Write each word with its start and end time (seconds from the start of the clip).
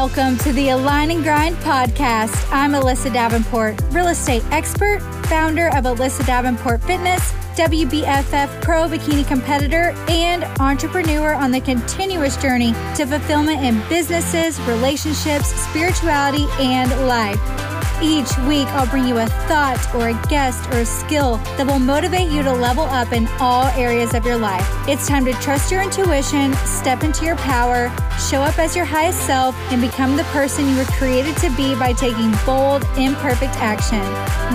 Welcome 0.00 0.38
to 0.38 0.52
the 0.54 0.70
Align 0.70 1.10
and 1.10 1.22
Grind 1.22 1.56
podcast. 1.56 2.50
I'm 2.50 2.72
Alyssa 2.72 3.12
Davenport, 3.12 3.78
real 3.90 4.06
estate 4.06 4.42
expert, 4.50 5.00
founder 5.26 5.66
of 5.76 5.84
Alyssa 5.84 6.24
Davenport 6.24 6.82
Fitness, 6.84 7.32
WBFF 7.54 8.62
pro 8.62 8.88
bikini 8.88 9.28
competitor, 9.28 9.90
and 10.08 10.44
entrepreneur 10.58 11.34
on 11.34 11.50
the 11.50 11.60
continuous 11.60 12.38
journey 12.38 12.72
to 12.96 13.04
fulfillment 13.04 13.62
in 13.62 13.86
businesses, 13.90 14.58
relationships, 14.62 15.48
spirituality, 15.68 16.46
and 16.58 16.90
life. 17.06 17.69
Each 18.02 18.34
week, 18.48 18.66
I'll 18.68 18.86
bring 18.86 19.06
you 19.06 19.18
a 19.18 19.26
thought 19.26 19.94
or 19.94 20.08
a 20.08 20.26
guest 20.28 20.66
or 20.70 20.78
a 20.78 20.86
skill 20.86 21.36
that 21.58 21.66
will 21.66 21.78
motivate 21.78 22.30
you 22.30 22.42
to 22.42 22.52
level 22.52 22.84
up 22.84 23.12
in 23.12 23.28
all 23.38 23.66
areas 23.76 24.14
of 24.14 24.24
your 24.24 24.38
life. 24.38 24.66
It's 24.88 25.06
time 25.06 25.26
to 25.26 25.32
trust 25.34 25.70
your 25.70 25.82
intuition, 25.82 26.54
step 26.64 27.02
into 27.02 27.26
your 27.26 27.36
power, 27.36 27.92
show 28.18 28.40
up 28.40 28.58
as 28.58 28.74
your 28.74 28.86
highest 28.86 29.26
self, 29.26 29.54
and 29.70 29.82
become 29.82 30.16
the 30.16 30.24
person 30.24 30.66
you 30.66 30.76
were 30.76 30.84
created 30.84 31.36
to 31.38 31.50
be 31.56 31.74
by 31.74 31.92
taking 31.92 32.32
bold, 32.46 32.84
imperfect 32.96 33.54
action. 33.56 34.00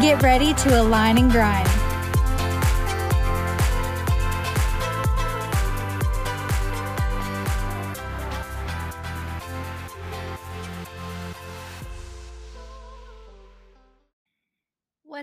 Get 0.02 0.24
ready 0.24 0.56
to 0.56 0.82
align 0.82 1.20
and 1.20 1.32
grind. 1.32 1.85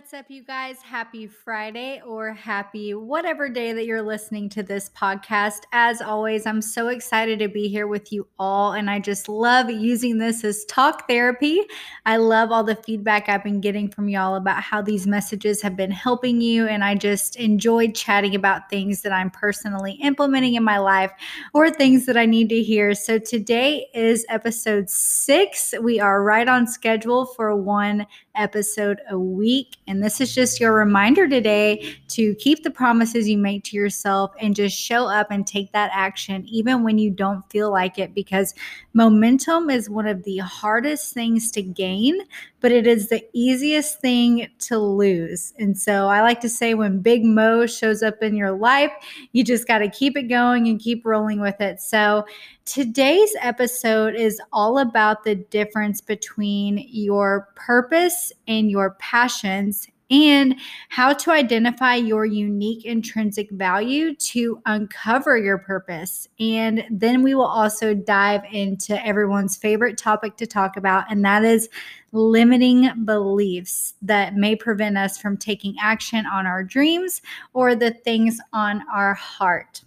What's 0.02 0.14
up, 0.14 0.26
you 0.30 0.42
guys? 0.42 0.82
Happy 0.82 1.28
Friday 1.28 2.02
or 2.04 2.32
happy 2.32 2.92
whatever 2.92 3.48
day 3.48 3.72
that 3.72 3.86
you're 3.86 4.02
listening 4.02 4.48
to 4.48 4.64
this 4.64 4.90
podcast. 4.98 5.60
As 5.70 6.02
always, 6.02 6.44
I'm 6.44 6.60
so 6.60 6.88
excited 6.88 7.38
to 7.38 7.48
be 7.48 7.68
here 7.68 7.86
with 7.86 8.12
you 8.12 8.26
all, 8.36 8.72
and 8.72 8.90
I 8.90 8.98
just 8.98 9.28
love 9.28 9.70
using 9.70 10.18
this 10.18 10.42
as 10.42 10.64
talk 10.64 11.06
therapy. 11.08 11.62
I 12.04 12.16
love 12.16 12.50
all 12.50 12.64
the 12.64 12.74
feedback 12.74 13.28
I've 13.28 13.44
been 13.44 13.60
getting 13.60 13.88
from 13.88 14.08
y'all 14.08 14.34
about 14.34 14.60
how 14.60 14.82
these 14.82 15.06
messages 15.06 15.62
have 15.62 15.76
been 15.76 15.92
helping 15.92 16.40
you, 16.40 16.66
and 16.66 16.82
I 16.82 16.96
just 16.96 17.36
enjoyed 17.36 17.94
chatting 17.94 18.34
about 18.34 18.68
things 18.68 19.02
that 19.02 19.12
I'm 19.12 19.30
personally 19.30 19.92
implementing 20.02 20.54
in 20.54 20.64
my 20.64 20.78
life 20.78 21.12
or 21.54 21.70
things 21.70 22.06
that 22.06 22.16
I 22.16 22.26
need 22.26 22.48
to 22.48 22.60
hear. 22.60 22.92
So 22.94 23.20
today 23.20 23.86
is 23.94 24.26
episode 24.28 24.90
six. 24.90 25.74
We 25.80 26.00
are 26.00 26.24
right 26.24 26.48
on 26.48 26.66
schedule 26.66 27.24
for 27.24 27.54
one 27.54 28.04
episode 28.34 29.00
a 29.10 29.18
week. 29.18 29.76
And 29.86 30.02
this 30.02 30.20
is 30.20 30.34
just 30.34 30.60
your 30.60 30.72
reminder 30.72 31.28
today 31.28 31.96
to 32.08 32.34
keep 32.36 32.62
the 32.62 32.70
promises 32.70 33.28
you 33.28 33.38
make 33.38 33.64
to 33.64 33.76
yourself 33.76 34.32
and 34.40 34.56
just 34.56 34.78
show 34.78 35.06
up 35.06 35.30
and 35.30 35.46
take 35.46 35.72
that 35.72 35.90
action, 35.92 36.44
even 36.46 36.82
when 36.82 36.98
you 36.98 37.10
don't 37.10 37.48
feel 37.50 37.70
like 37.70 37.98
it, 37.98 38.14
because 38.14 38.54
momentum 38.94 39.70
is 39.70 39.90
one 39.90 40.06
of 40.06 40.22
the 40.24 40.38
hardest 40.38 41.14
things 41.14 41.50
to 41.52 41.62
gain, 41.62 42.20
but 42.62 42.72
it 42.72 42.86
is 42.86 43.08
the 43.08 43.22
easiest 43.34 44.00
thing 44.00 44.48
to 44.60 44.78
lose. 44.78 45.52
And 45.58 45.76
so 45.76 46.06
I 46.06 46.22
like 46.22 46.40
to 46.40 46.48
say 46.48 46.74
when 46.74 47.00
Big 47.00 47.24
Mo 47.24 47.66
shows 47.66 48.02
up 48.02 48.22
in 48.22 48.36
your 48.36 48.52
life, 48.52 48.92
you 49.32 49.44
just 49.44 49.66
got 49.66 49.78
to 49.78 49.90
keep 49.90 50.16
it 50.16 50.28
going 50.28 50.68
and 50.68 50.80
keep 50.80 51.04
rolling 51.04 51.40
with 51.40 51.60
it. 51.60 51.80
So 51.80 52.24
today's 52.64 53.34
episode 53.40 54.14
is 54.14 54.40
all 54.52 54.78
about 54.78 55.24
the 55.24 55.34
difference 55.34 56.00
between 56.00 56.86
your 56.88 57.48
purpose 57.56 58.32
and 58.46 58.70
your 58.70 58.92
passions 59.00 59.88
and 60.10 60.56
how 60.90 61.14
to 61.14 61.30
identify 61.30 61.94
your 61.94 62.26
unique 62.26 62.84
intrinsic 62.84 63.50
value 63.50 64.14
to 64.14 64.60
uncover 64.66 65.38
your 65.38 65.56
purpose. 65.56 66.28
And 66.38 66.84
then 66.90 67.22
we 67.22 67.34
will 67.34 67.46
also 67.46 67.94
dive 67.94 68.42
into 68.52 69.04
everyone's 69.04 69.56
favorite 69.56 69.96
topic 69.96 70.36
to 70.36 70.46
talk 70.46 70.76
about, 70.76 71.10
and 71.10 71.24
that 71.24 71.44
is 71.44 71.70
limiting 72.12 73.04
beliefs 73.04 73.94
that 74.02 74.36
may 74.36 74.54
prevent 74.54 74.96
us 74.96 75.18
from 75.18 75.36
taking 75.36 75.74
action 75.80 76.26
on 76.26 76.46
our 76.46 76.62
dreams 76.62 77.22
or 77.54 77.74
the 77.74 77.90
things 77.90 78.38
on 78.52 78.82
our 78.92 79.14
heart. 79.14 79.82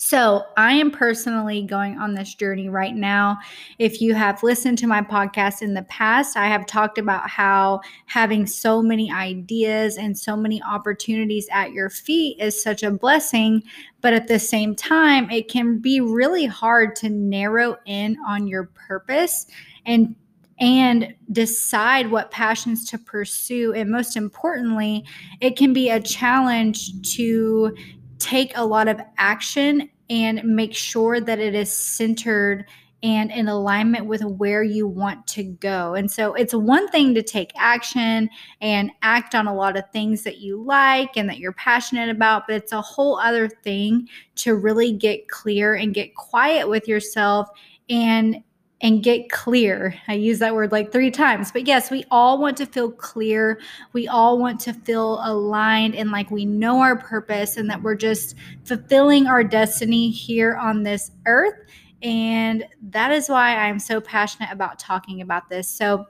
So, 0.00 0.44
I 0.56 0.74
am 0.74 0.92
personally 0.92 1.62
going 1.62 1.98
on 1.98 2.14
this 2.14 2.32
journey 2.32 2.68
right 2.68 2.94
now. 2.94 3.36
If 3.80 4.00
you 4.00 4.14
have 4.14 4.44
listened 4.44 4.78
to 4.78 4.86
my 4.86 5.02
podcast 5.02 5.60
in 5.60 5.74
the 5.74 5.82
past, 5.82 6.36
I 6.36 6.46
have 6.46 6.66
talked 6.66 6.98
about 6.98 7.28
how 7.28 7.80
having 8.06 8.46
so 8.46 8.80
many 8.80 9.10
ideas 9.10 9.98
and 9.98 10.16
so 10.16 10.36
many 10.36 10.62
opportunities 10.62 11.48
at 11.50 11.72
your 11.72 11.90
feet 11.90 12.38
is 12.38 12.62
such 12.62 12.84
a 12.84 12.92
blessing. 12.92 13.64
But 14.00 14.12
at 14.12 14.28
the 14.28 14.38
same 14.38 14.76
time, 14.76 15.28
it 15.32 15.48
can 15.48 15.80
be 15.80 16.00
really 16.00 16.46
hard 16.46 16.94
to 16.96 17.08
narrow 17.08 17.76
in 17.84 18.18
on 18.24 18.46
your 18.46 18.70
purpose 18.76 19.46
and 19.84 20.14
and 20.60 21.14
decide 21.30 22.10
what 22.10 22.30
passions 22.30 22.84
to 22.90 22.98
pursue. 22.98 23.72
And 23.74 23.90
most 23.90 24.16
importantly, 24.16 25.04
it 25.40 25.56
can 25.56 25.72
be 25.72 25.90
a 25.90 26.00
challenge 26.00 26.90
to 27.14 27.76
take 28.18 28.56
a 28.56 28.64
lot 28.64 28.88
of 28.88 29.00
action 29.16 29.88
and 30.10 30.42
make 30.44 30.74
sure 30.74 31.20
that 31.20 31.38
it 31.38 31.54
is 31.54 31.72
centered 31.72 32.64
and 33.02 33.30
in 33.30 33.46
alignment 33.46 34.06
with 34.06 34.22
where 34.24 34.64
you 34.64 34.86
want 34.86 35.24
to 35.28 35.44
go. 35.44 35.94
And 35.94 36.10
so 36.10 36.34
it's 36.34 36.52
one 36.52 36.88
thing 36.88 37.14
to 37.14 37.22
take 37.22 37.52
action 37.56 38.28
and 38.60 38.90
act 39.02 39.36
on 39.36 39.46
a 39.46 39.54
lot 39.54 39.76
of 39.76 39.88
things 39.92 40.24
that 40.24 40.38
you 40.38 40.60
like 40.60 41.16
and 41.16 41.28
that 41.28 41.38
you're 41.38 41.52
passionate 41.52 42.08
about, 42.08 42.48
but 42.48 42.56
it's 42.56 42.72
a 42.72 42.80
whole 42.80 43.18
other 43.20 43.48
thing 43.48 44.08
to 44.36 44.56
really 44.56 44.92
get 44.92 45.28
clear 45.28 45.74
and 45.74 45.94
get 45.94 46.16
quiet 46.16 46.68
with 46.68 46.88
yourself 46.88 47.48
and 47.88 48.42
and 48.80 49.02
get 49.02 49.28
clear. 49.30 49.94
I 50.06 50.14
use 50.14 50.38
that 50.38 50.54
word 50.54 50.70
like 50.70 50.92
three 50.92 51.10
times. 51.10 51.50
But 51.50 51.66
yes, 51.66 51.90
we 51.90 52.04
all 52.10 52.38
want 52.38 52.56
to 52.58 52.66
feel 52.66 52.90
clear. 52.90 53.60
We 53.92 54.06
all 54.06 54.38
want 54.38 54.60
to 54.60 54.72
feel 54.72 55.18
aligned 55.24 55.96
and 55.96 56.12
like 56.12 56.30
we 56.30 56.44
know 56.44 56.80
our 56.80 56.96
purpose 56.96 57.56
and 57.56 57.68
that 57.70 57.82
we're 57.82 57.96
just 57.96 58.36
fulfilling 58.64 59.26
our 59.26 59.42
destiny 59.42 60.10
here 60.10 60.56
on 60.56 60.84
this 60.84 61.10
earth. 61.26 61.54
And 62.02 62.64
that 62.90 63.10
is 63.10 63.28
why 63.28 63.56
I'm 63.56 63.80
so 63.80 64.00
passionate 64.00 64.52
about 64.52 64.78
talking 64.78 65.22
about 65.22 65.48
this. 65.48 65.68
So 65.68 66.06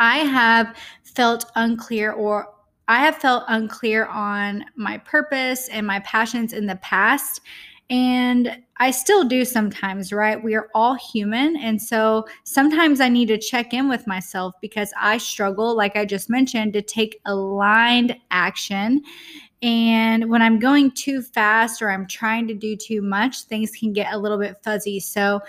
I 0.00 0.18
have 0.18 0.76
felt 1.04 1.50
unclear 1.54 2.10
or 2.12 2.48
I 2.88 2.98
have 2.98 3.16
felt 3.16 3.44
unclear 3.48 4.06
on 4.06 4.64
my 4.76 4.98
purpose 4.98 5.68
and 5.68 5.86
my 5.86 6.00
passions 6.00 6.52
in 6.52 6.66
the 6.66 6.76
past. 6.76 7.40
And 7.90 8.62
I 8.78 8.90
still 8.90 9.24
do 9.24 9.44
sometimes, 9.44 10.12
right? 10.12 10.42
We 10.42 10.54
are 10.54 10.68
all 10.74 10.94
human. 10.94 11.56
And 11.56 11.80
so 11.80 12.26
sometimes 12.44 13.00
I 13.00 13.08
need 13.08 13.28
to 13.28 13.38
check 13.38 13.72
in 13.72 13.88
with 13.88 14.06
myself 14.06 14.54
because 14.60 14.92
I 14.98 15.18
struggle, 15.18 15.76
like 15.76 15.94
I 15.96 16.04
just 16.04 16.28
mentioned, 16.28 16.72
to 16.72 16.82
take 16.82 17.20
aligned 17.26 18.16
action. 18.30 19.02
And 19.62 20.28
when 20.28 20.42
I'm 20.42 20.58
going 20.58 20.90
too 20.90 21.22
fast 21.22 21.80
or 21.80 21.90
I'm 21.90 22.06
trying 22.06 22.48
to 22.48 22.54
do 22.54 22.76
too 22.76 23.00
much, 23.00 23.42
things 23.42 23.70
can 23.70 23.92
get 23.92 24.12
a 24.12 24.18
little 24.18 24.38
bit 24.38 24.56
fuzzy. 24.62 24.98
So 25.00 25.40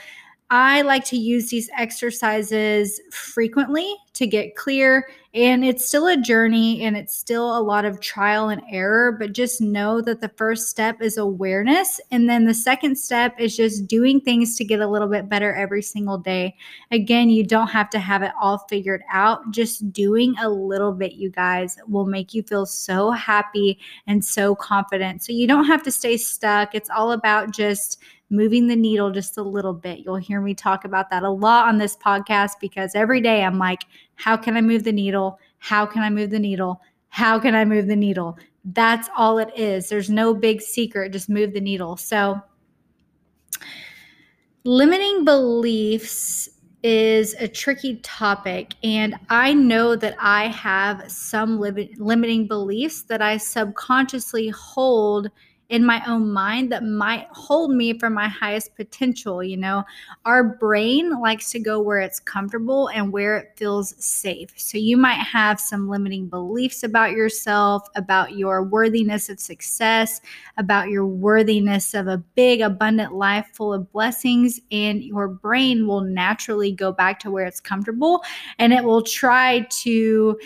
I 0.52 0.82
like 0.84 1.04
to 1.06 1.18
use 1.18 1.50
these 1.50 1.70
exercises 1.76 3.02
frequently 3.12 3.96
to 4.14 4.28
get 4.28 4.56
clear. 4.56 5.08
And 5.34 5.66
it's 5.66 5.86
still 5.86 6.08
a 6.08 6.16
journey 6.16 6.84
and 6.84 6.96
it's 6.96 7.14
still 7.14 7.58
a 7.58 7.60
lot 7.60 7.84
of 7.84 8.00
trial 8.00 8.48
and 8.48 8.62
error, 8.72 9.12
but 9.12 9.34
just 9.34 9.60
know 9.60 10.00
that 10.02 10.22
the 10.22 10.30
first 10.38 10.70
step 10.70 11.02
is 11.02 11.18
awareness. 11.18 12.00
And 12.12 12.30
then 12.30 12.46
the 12.46 12.54
second 12.54 12.96
step 12.98 13.36
is 13.38 13.58
just 13.58 13.88
doing 13.88 14.22
things 14.22 14.56
to 14.56 14.64
get 14.64 14.80
a 14.80 14.88
little 14.88 15.10
bit 15.10 15.28
better 15.28 15.54
every 15.54 15.82
single 15.82 16.18
day. 16.18 16.56
Again, 16.92 17.30
you 17.30 17.44
don't 17.44 17.68
have 17.68 17.90
to 17.90 18.00
have 18.00 18.24
it 18.24 18.32
all 18.40 18.60
figured 18.70 19.02
out. 19.12 19.52
Just 19.52 19.92
doing 19.92 20.36
a 20.40 20.48
little 20.48 20.94
bit, 20.94 21.14
you 21.14 21.30
guys, 21.30 21.78
will 21.88 22.06
make 22.06 22.34
you 22.34 22.44
feel 22.44 22.66
so 22.66 23.12
happy 23.12 23.78
and 24.08 24.24
so 24.24 24.56
confident. 24.56 25.22
So 25.24 25.34
you 25.34 25.48
don't 25.48 25.66
have 25.66 25.84
to 25.84 25.92
stay 25.92 26.16
stuck. 26.16 26.74
It's 26.74 26.90
all 26.90 27.12
about 27.12 27.52
just 27.52 28.00
moving 28.30 28.68
the 28.68 28.76
needle 28.76 29.12
just 29.12 29.38
a 29.38 29.44
little 29.44 29.74
bit. 29.74 30.00
You'll 30.00 30.16
hear 30.16 30.42
me 30.42 30.54
talk 30.54 30.86
about 30.86 31.10
that 31.10 31.24
a 31.24 31.30
lot 31.30 31.68
on 31.68 31.78
this 31.78 31.96
podcast 31.96 32.54
because 32.60 32.96
every 32.96 33.22
day 33.22 33.44
I'm 33.44 33.60
like, 33.60 33.84
how 34.16 34.36
can 34.36 34.58
I 34.58 34.62
move 34.62 34.84
the 34.84 34.92
needle? 34.92 35.40
How 35.60 35.86
can 35.86 36.02
I 36.02 36.10
move 36.10 36.32
the 36.32 36.40
needle? 36.40 36.82
How 37.10 37.40
can 37.40 37.56
I 37.56 37.66
move 37.66 37.88
the 37.88 37.96
needle? 37.96 38.38
That's 38.66 39.10
all 39.16 39.38
it 39.38 39.52
is. 39.56 39.90
There's 39.90 40.10
no 40.10 40.34
big 40.34 40.62
secret, 40.62 41.12
just 41.12 41.30
move 41.30 41.54
the 41.54 41.62
needle. 41.62 41.98
So, 41.98 42.42
limiting 44.64 45.24
beliefs 45.24 46.50
is 46.82 47.34
a 47.40 47.48
tricky 47.48 47.98
topic. 47.98 48.74
And 48.84 49.16
I 49.30 49.54
know 49.54 49.96
that 49.96 50.16
I 50.20 50.48
have 50.50 51.12
some 51.12 51.60
limiting 51.60 52.48
beliefs 52.48 53.04
that 53.04 53.22
I 53.22 53.38
subconsciously 53.38 54.50
hold 54.50 55.32
in 55.70 55.84
my 55.84 56.04
own 56.08 56.32
mind 56.32 56.72
that 56.72 56.84
might 56.84 57.28
hold 57.32 57.72
me 57.72 57.98
from 57.98 58.14
my 58.14 58.28
highest 58.28 58.76
potential. 58.76 59.44
You 59.44 59.58
know, 59.58 59.84
our 60.26 60.44
brain 60.44 61.20
likes 61.20 61.50
to 61.52 61.60
go 61.60 61.80
where 61.80 62.00
it's 62.00 62.20
comfortable 62.20 62.90
and 62.90 63.12
where 63.12 63.38
it 63.38 63.54
feels 63.56 63.96
safe. 64.04 64.52
So 64.56 64.78
you 64.78 64.96
might 64.96 65.20
have 65.20 65.60
some 65.60 65.90
limiting 65.90 66.28
beliefs 66.28 66.84
about 66.84 67.12
yourself, 67.12 67.88
about 67.96 68.34
your 68.34 68.64
worthiness 68.64 69.30
of 69.30 69.40
success, 69.40 70.22
about 70.58 70.90
your 70.90 71.06
worthiness 71.08 71.94
of 71.94 72.08
a 72.08 72.18
big, 72.18 72.62
abundant 72.62 73.14
life 73.14 73.48
full 73.54 73.74
of 73.74 73.92
blessings. 73.92 74.60
And 74.72 75.04
your 75.04 75.28
brain 75.28 75.88
will 75.88 76.02
naturally 76.02 76.72
go 76.72 76.92
back 76.92 77.20
to 77.22 77.32
where 77.32 77.46
it's 77.46 77.60
comfortable 77.60 78.24
and 78.60 78.72
it 78.72 78.84
will 78.84 79.02
try 79.02 79.68
to 79.70 80.38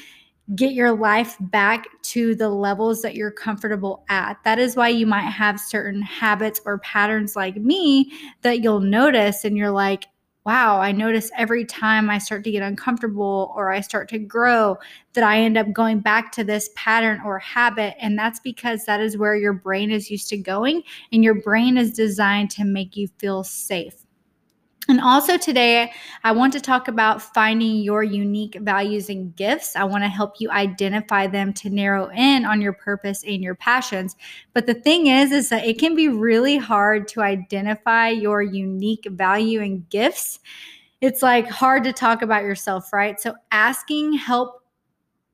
get 0.56 0.74
your 0.74 0.92
life 0.92 1.36
back 1.40 1.88
to 2.02 2.34
the 2.36 2.50
levels 2.50 3.02
that 3.02 3.16
you're 3.16 3.32
comfortable 3.32 4.04
at. 4.10 4.38
That 4.44 4.60
is 4.60 4.76
why 4.76 4.90
you 4.90 5.06
might 5.06 5.30
have 5.30 5.60
certain 5.60 6.02
habits 6.02 6.60
or 6.66 6.80
patterns 6.80 7.36
like 7.36 7.58
me 7.58 8.12
that 8.42 8.62
you'll 8.62 8.80
notice 8.80 9.46
and 9.46 9.56
you're 9.56 9.72
like, 9.72 10.08
wow, 10.46 10.80
I 10.80 10.92
notice 10.92 11.30
every 11.38 11.66
time 11.66 12.10
I 12.10 12.18
start 12.18 12.44
to 12.46 12.52
get 12.52 12.64
uncomfortable 12.64 13.54
or 13.56 13.72
I 13.72 13.82
start 13.82 14.10
to 14.10 14.18
grow 14.18 14.78
that 15.14 15.24
I 15.24 15.40
end 15.40 15.58
up 15.58 15.72
going 15.74 16.00
back 16.00 16.32
to 16.34 16.44
this 16.44 16.72
pattern 16.76 17.22
or 17.24 17.38
habit. 17.38 17.96
And 18.00 18.18
that's 18.18 18.40
because 18.40 18.86
that 18.86 19.02
is 19.02 19.18
where 19.18 19.36
your 19.36 19.54
brain 19.54 19.92
is 19.92 20.10
used 20.10 20.30
to 20.30 20.38
going. 20.38 20.82
And 21.12 21.24
your 21.24 21.42
brain 21.42 21.78
is 21.78 21.92
designed 21.92 22.50
to 22.52 22.64
make 22.64 22.98
you 22.98 23.10
feel 23.20 23.44
safe. 23.44 24.06
And 24.90 25.00
also 25.00 25.38
today, 25.38 25.92
I 26.24 26.32
want 26.32 26.52
to 26.54 26.60
talk 26.60 26.88
about 26.88 27.22
finding 27.22 27.78
your 27.78 28.02
unique 28.02 28.58
values 28.60 29.08
and 29.08 29.36
gifts. 29.36 29.76
I 29.76 29.84
want 29.84 30.04
to 30.04 30.08
help 30.08 30.38
you 30.40 30.50
identify 30.50 31.28
them 31.28 31.54
to 31.54 31.70
narrow 31.70 32.10
in 32.10 32.44
on 32.44 32.60
your 32.60 32.74
purpose 32.74 33.24
and 33.24 33.44
your 33.44 33.54
passions. 33.54 34.16
But 34.54 34.66
the 34.66 34.74
thing 34.74 35.06
is, 35.06 35.32
is 35.32 35.50
that 35.50 35.64
it 35.64 35.78
can 35.78 35.96
be 35.96 36.08
really 36.08 36.58
hard 36.58 37.08
to 37.10 37.22
identify 37.22 38.10
your 38.10 38.42
unique 38.42 39.06
value 39.12 39.62
and 39.62 39.88
gifts. 39.92 40.40
It's 41.02 41.22
like 41.22 41.48
hard 41.48 41.84
to 41.84 41.94
talk 41.94 42.24
about 42.24 42.42
yourself, 42.42 42.92
right? 42.92 43.20
So 43.20 43.36
asking 43.52 44.14
help 44.14 44.64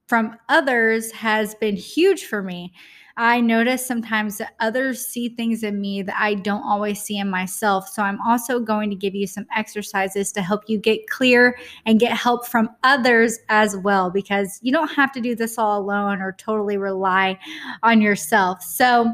from 0.07 0.37
others 0.49 1.13
has 1.13 1.55
been 1.55 1.77
huge 1.77 2.25
for 2.25 2.43
me. 2.43 2.73
I 3.17 3.39
notice 3.39 3.85
sometimes 3.85 4.39
that 4.39 4.55
others 4.59 5.05
see 5.05 5.29
things 5.29 5.63
in 5.63 5.79
me 5.79 6.01
that 6.01 6.15
I 6.19 6.33
don't 6.33 6.63
always 6.63 7.01
see 7.01 7.17
in 7.17 7.29
myself. 7.29 7.87
So 7.87 8.03
I'm 8.03 8.19
also 8.27 8.59
going 8.59 8.89
to 8.89 8.95
give 8.95 9.15
you 9.15 9.25
some 9.25 9.45
exercises 9.55 10.33
to 10.33 10.41
help 10.41 10.63
you 10.67 10.77
get 10.77 11.07
clear 11.07 11.57
and 11.85 11.97
get 11.99 12.11
help 12.11 12.45
from 12.45 12.69
others 12.83 13.39
as 13.47 13.77
well, 13.77 14.09
because 14.09 14.59
you 14.61 14.73
don't 14.73 14.91
have 14.91 15.13
to 15.13 15.21
do 15.21 15.33
this 15.33 15.57
all 15.57 15.79
alone 15.79 16.21
or 16.21 16.33
totally 16.33 16.75
rely 16.75 17.39
on 17.83 18.01
yourself. 18.01 18.61
So 18.61 19.09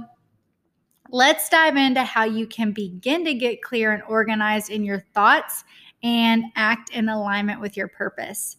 let's 1.12 1.48
dive 1.50 1.75
into 1.75 2.03
how 2.03 2.24
you 2.24 2.48
can 2.48 2.71
begin 2.71 3.24
to 3.25 3.36
get 3.36 3.62
clear 3.62 3.92
and 3.92 4.01
organized 4.07 4.71
in 4.71 4.83
your 4.83 5.01
thoughts 5.13 5.63
and 6.01 6.45
act 6.56 6.89
in 6.89 7.07
alignment 7.07 7.62
with 7.62 7.77
your 7.77 7.89
purpose. 7.89 8.57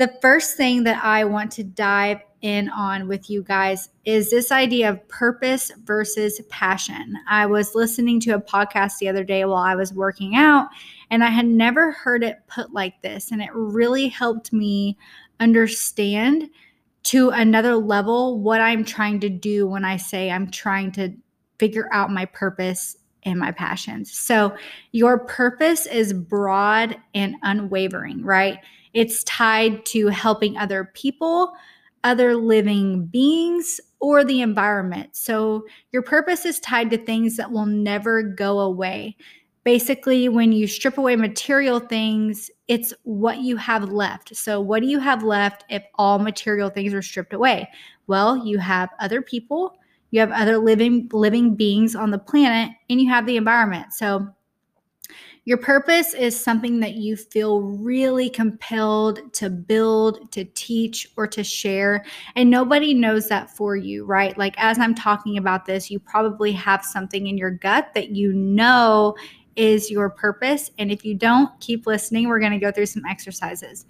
The 0.00 0.16
first 0.22 0.56
thing 0.56 0.84
that 0.84 1.04
I 1.04 1.24
want 1.24 1.52
to 1.52 1.62
dive 1.62 2.22
in 2.40 2.70
on 2.70 3.06
with 3.06 3.28
you 3.28 3.42
guys 3.42 3.90
is 4.06 4.30
this 4.30 4.50
idea 4.50 4.88
of 4.88 5.08
purpose 5.08 5.70
versus 5.84 6.40
passion. 6.48 7.16
I 7.28 7.44
was 7.44 7.74
listening 7.74 8.18
to 8.20 8.30
a 8.30 8.40
podcast 8.40 8.96
the 8.96 9.10
other 9.10 9.24
day 9.24 9.44
while 9.44 9.62
I 9.62 9.74
was 9.74 9.92
working 9.92 10.36
out, 10.36 10.68
and 11.10 11.22
I 11.22 11.26
had 11.26 11.44
never 11.44 11.92
heard 11.92 12.24
it 12.24 12.38
put 12.46 12.72
like 12.72 13.02
this. 13.02 13.30
And 13.30 13.42
it 13.42 13.50
really 13.52 14.08
helped 14.08 14.54
me 14.54 14.96
understand 15.38 16.48
to 17.02 17.28
another 17.28 17.76
level 17.76 18.40
what 18.40 18.62
I'm 18.62 18.86
trying 18.86 19.20
to 19.20 19.28
do 19.28 19.66
when 19.66 19.84
I 19.84 19.98
say 19.98 20.30
I'm 20.30 20.50
trying 20.50 20.92
to 20.92 21.12
figure 21.58 21.90
out 21.92 22.10
my 22.10 22.24
purpose 22.24 22.96
and 23.24 23.38
my 23.38 23.52
passions. 23.52 24.10
So, 24.10 24.56
your 24.92 25.18
purpose 25.18 25.84
is 25.84 26.14
broad 26.14 26.96
and 27.14 27.36
unwavering, 27.42 28.24
right? 28.24 28.60
It's 28.94 29.24
tied 29.24 29.84
to 29.86 30.08
helping 30.08 30.56
other 30.56 30.90
people, 30.94 31.52
other 32.04 32.36
living 32.36 33.06
beings, 33.06 33.80
or 34.00 34.24
the 34.24 34.40
environment. 34.40 35.14
So 35.14 35.66
your 35.92 36.02
purpose 36.02 36.44
is 36.44 36.58
tied 36.60 36.90
to 36.90 36.98
things 36.98 37.36
that 37.36 37.52
will 37.52 37.66
never 37.66 38.22
go 38.22 38.60
away. 38.60 39.16
Basically, 39.62 40.28
when 40.28 40.52
you 40.52 40.66
strip 40.66 40.96
away 40.96 41.16
material 41.16 41.80
things, 41.80 42.50
it's 42.66 42.94
what 43.02 43.40
you 43.40 43.58
have 43.58 43.92
left. 43.92 44.34
So, 44.34 44.58
what 44.58 44.80
do 44.80 44.88
you 44.88 44.98
have 44.98 45.22
left 45.22 45.64
if 45.68 45.84
all 45.96 46.18
material 46.18 46.70
things 46.70 46.94
are 46.94 47.02
stripped 47.02 47.34
away? 47.34 47.68
Well, 48.06 48.46
you 48.46 48.56
have 48.56 48.88
other 49.00 49.20
people, 49.20 49.76
you 50.12 50.20
have 50.20 50.32
other 50.32 50.56
living 50.56 51.10
living 51.12 51.56
beings 51.56 51.94
on 51.94 52.10
the 52.10 52.18
planet, 52.18 52.74
and 52.88 53.00
you 53.02 53.10
have 53.10 53.26
the 53.26 53.36
environment. 53.36 53.92
So, 53.92 54.34
your 55.50 55.58
purpose 55.58 56.14
is 56.14 56.40
something 56.40 56.78
that 56.78 56.94
you 56.94 57.16
feel 57.16 57.62
really 57.62 58.30
compelled 58.30 59.32
to 59.32 59.50
build, 59.50 60.30
to 60.30 60.44
teach, 60.44 61.08
or 61.16 61.26
to 61.26 61.42
share. 61.42 62.04
And 62.36 62.48
nobody 62.48 62.94
knows 62.94 63.26
that 63.30 63.50
for 63.50 63.74
you, 63.74 64.04
right? 64.04 64.38
Like, 64.38 64.54
as 64.58 64.78
I'm 64.78 64.94
talking 64.94 65.38
about 65.38 65.66
this, 65.66 65.90
you 65.90 65.98
probably 65.98 66.52
have 66.52 66.84
something 66.84 67.26
in 67.26 67.36
your 67.36 67.50
gut 67.50 67.90
that 67.96 68.10
you 68.10 68.32
know 68.32 69.16
is 69.56 69.90
your 69.90 70.08
purpose. 70.08 70.70
And 70.78 70.92
if 70.92 71.04
you 71.04 71.16
don't, 71.16 71.50
keep 71.58 71.84
listening. 71.84 72.28
We're 72.28 72.38
going 72.38 72.52
to 72.52 72.60
go 72.60 72.70
through 72.70 72.86
some 72.86 73.04
exercises. 73.04 73.86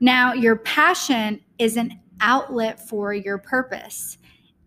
Now, 0.00 0.34
your 0.34 0.56
passion 0.56 1.40
is 1.58 1.78
an 1.78 1.98
outlet 2.20 2.86
for 2.86 3.14
your 3.14 3.38
purpose. 3.38 4.18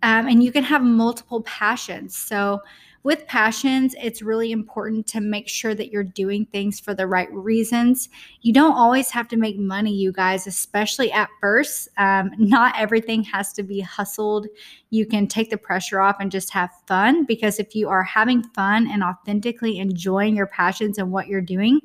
Um, 0.02 0.28
and 0.28 0.44
you 0.44 0.52
can 0.52 0.64
have 0.64 0.82
multiple 0.82 1.44
passions. 1.44 2.18
So, 2.18 2.62
with 3.04 3.26
passions, 3.26 3.96
it's 4.02 4.22
really 4.22 4.52
important 4.52 5.08
to 5.08 5.22
make 5.22 5.48
sure 5.48 5.74
that 5.74 5.92
you're 5.92 6.04
doing 6.04 6.46
things 6.46 6.80
for 6.80 6.94
the 6.94 7.08
right 7.08 7.32
reasons. 7.34 8.10
You 8.42 8.54
don't 8.54 8.76
always 8.76 9.10
have 9.10 9.28
to 9.30 9.38
make 9.38 9.58
money, 9.58 9.94
you 9.94 10.12
guys, 10.12 10.46
especially 10.46 11.12
at 11.12 11.30
first. 11.40 11.90
Um, 11.98 12.32
not 12.38 12.76
everything 12.78 13.24
has 13.24 13.54
to 13.54 13.64
be 13.64 13.80
hustled. 13.80 14.48
You 14.92 15.06
can 15.06 15.28
take 15.28 15.50
the 15.50 15.58
pressure 15.58 16.00
off 16.00 16.18
and 16.20 16.32
just 16.32 16.52
have 16.54 16.70
fun 16.86 17.26
because 17.26 17.60
if 17.60 17.76
you 17.76 17.90
are 17.90 18.04
having 18.04 18.44
fun 18.44 18.88
and 18.92 19.04
authentically 19.04 19.80
enjoying 19.80 20.36
your 20.36 20.48
passions 20.48 20.98
and 20.98 21.12
what 21.12 21.28
you're 21.28 21.42
doing, 21.42 21.80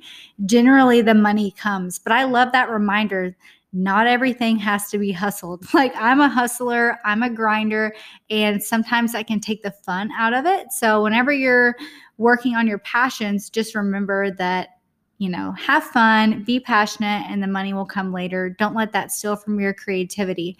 generally 0.44 1.00
the 1.00 1.14
money 1.14 1.52
comes. 1.52 1.98
But 1.98 2.12
I 2.12 2.24
love 2.24 2.52
that 2.52 2.68
reminder 2.68 3.34
not 3.76 4.06
everything 4.06 4.56
has 4.56 4.88
to 4.90 4.98
be 4.98 5.12
hustled. 5.12 5.66
Like 5.74 5.94
I'm 5.96 6.20
a 6.20 6.28
hustler, 6.28 6.98
I'm 7.04 7.22
a 7.22 7.28
grinder, 7.28 7.94
and 8.30 8.62
sometimes 8.62 9.14
I 9.14 9.22
can 9.22 9.40
take 9.40 9.62
the 9.62 9.70
fun 9.70 10.10
out 10.16 10.32
of 10.32 10.46
it. 10.46 10.72
So 10.72 11.02
whenever 11.02 11.30
you're 11.30 11.76
working 12.16 12.54
on 12.54 12.66
your 12.66 12.78
passions, 12.78 13.50
just 13.50 13.74
remember 13.74 14.30
that 14.32 14.70
you 15.18 15.30
know, 15.30 15.52
have 15.52 15.82
fun, 15.82 16.44
be 16.44 16.60
passionate, 16.60 17.24
and 17.30 17.42
the 17.42 17.46
money 17.46 17.72
will 17.72 17.86
come 17.86 18.12
later. 18.12 18.50
Don't 18.50 18.74
let 18.74 18.92
that 18.92 19.10
steal 19.10 19.34
from 19.34 19.58
your 19.58 19.72
creativity. 19.72 20.58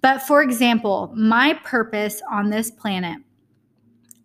But 0.00 0.18
for 0.22 0.42
example, 0.42 1.12
my 1.16 1.54
purpose 1.62 2.20
on 2.28 2.50
this 2.50 2.68
planet, 2.68 3.18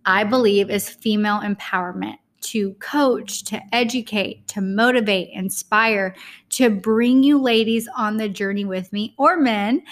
I 0.05 0.23
believe, 0.23 0.71
is 0.71 0.89
female 0.89 1.41
empowerment 1.41 2.17
to 2.41 2.73
coach, 2.75 3.43
to 3.45 3.61
educate, 3.73 4.47
to 4.49 4.61
motivate, 4.61 5.29
inspire, 5.33 6.15
to 6.49 6.69
bring 6.69 7.23
you 7.23 7.41
ladies 7.41 7.87
on 7.97 8.17
the 8.17 8.29
journey 8.29 8.65
with 8.65 8.91
me 8.93 9.13
or 9.17 9.37
men. 9.37 9.83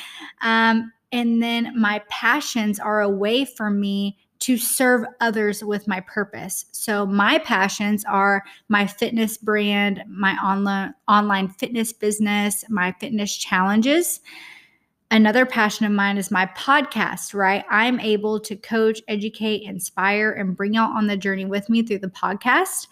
Um, 0.41 0.91
and 1.11 1.41
then 1.41 1.79
my 1.79 2.01
passions 2.09 2.79
are 2.79 3.01
a 3.01 3.09
way 3.09 3.45
for 3.45 3.69
me 3.69 4.17
to 4.39 4.57
serve 4.57 5.05
others 5.21 5.63
with 5.63 5.87
my 5.87 6.01
purpose. 6.01 6.65
So 6.71 7.05
my 7.05 7.39
passions 7.39 8.03
are 8.05 8.43
my 8.67 8.85
fitness 8.85 9.37
brand, 9.37 10.03
my 10.07 10.33
online 10.33 10.93
online 11.07 11.47
fitness 11.47 11.93
business, 11.93 12.63
my 12.69 12.93
fitness 12.99 13.35
challenges. 13.35 14.19
Another 15.15 15.45
passion 15.45 15.85
of 15.85 15.93
mine 15.93 16.17
is 16.17 16.29
my 16.29 16.45
podcast, 16.57 17.33
right? 17.33 17.63
I'm 17.69 18.01
able 18.01 18.37
to 18.41 18.57
coach, 18.57 19.01
educate, 19.07 19.63
inspire, 19.63 20.33
and 20.33 20.57
bring 20.57 20.75
out 20.75 20.93
on 20.93 21.07
the 21.07 21.15
journey 21.15 21.45
with 21.45 21.69
me 21.69 21.83
through 21.83 21.99
the 21.99 22.09
podcast. 22.09 22.87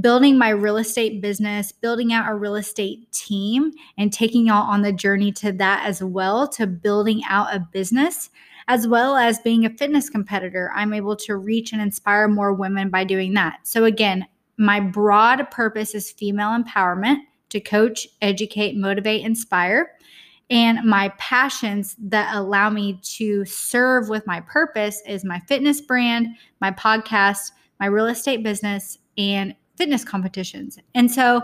Building 0.00 0.38
my 0.38 0.50
real 0.50 0.76
estate 0.76 1.20
business, 1.20 1.72
building 1.72 2.12
out 2.12 2.30
a 2.30 2.36
real 2.36 2.54
estate 2.54 3.10
team, 3.10 3.72
and 3.98 4.12
taking 4.12 4.46
y'all 4.46 4.70
on 4.70 4.82
the 4.82 4.92
journey 4.92 5.32
to 5.32 5.50
that 5.54 5.84
as 5.84 6.04
well, 6.04 6.46
to 6.50 6.68
building 6.68 7.22
out 7.28 7.52
a 7.52 7.58
business, 7.72 8.30
as 8.68 8.86
well 8.86 9.16
as 9.16 9.40
being 9.40 9.66
a 9.66 9.76
fitness 9.76 10.08
competitor. 10.08 10.70
I'm 10.72 10.94
able 10.94 11.16
to 11.16 11.34
reach 11.34 11.72
and 11.72 11.82
inspire 11.82 12.28
more 12.28 12.52
women 12.52 12.90
by 12.90 13.02
doing 13.02 13.34
that. 13.34 13.58
So, 13.64 13.86
again, 13.86 14.24
my 14.56 14.78
broad 14.78 15.50
purpose 15.50 15.96
is 15.96 16.12
female 16.12 16.56
empowerment 16.56 17.22
to 17.48 17.58
coach, 17.58 18.06
educate, 18.22 18.76
motivate, 18.76 19.24
inspire 19.24 19.90
and 20.50 20.84
my 20.84 21.12
passions 21.18 21.96
that 21.98 22.34
allow 22.34 22.70
me 22.70 23.00
to 23.02 23.44
serve 23.44 24.08
with 24.08 24.26
my 24.26 24.40
purpose 24.42 25.02
is 25.06 25.24
my 25.24 25.40
fitness 25.40 25.80
brand, 25.80 26.28
my 26.60 26.70
podcast, 26.70 27.50
my 27.80 27.86
real 27.86 28.06
estate 28.06 28.42
business, 28.42 28.98
and 29.18 29.54
fitness 29.76 30.04
competitions. 30.04 30.78
And 30.94 31.10
so 31.10 31.42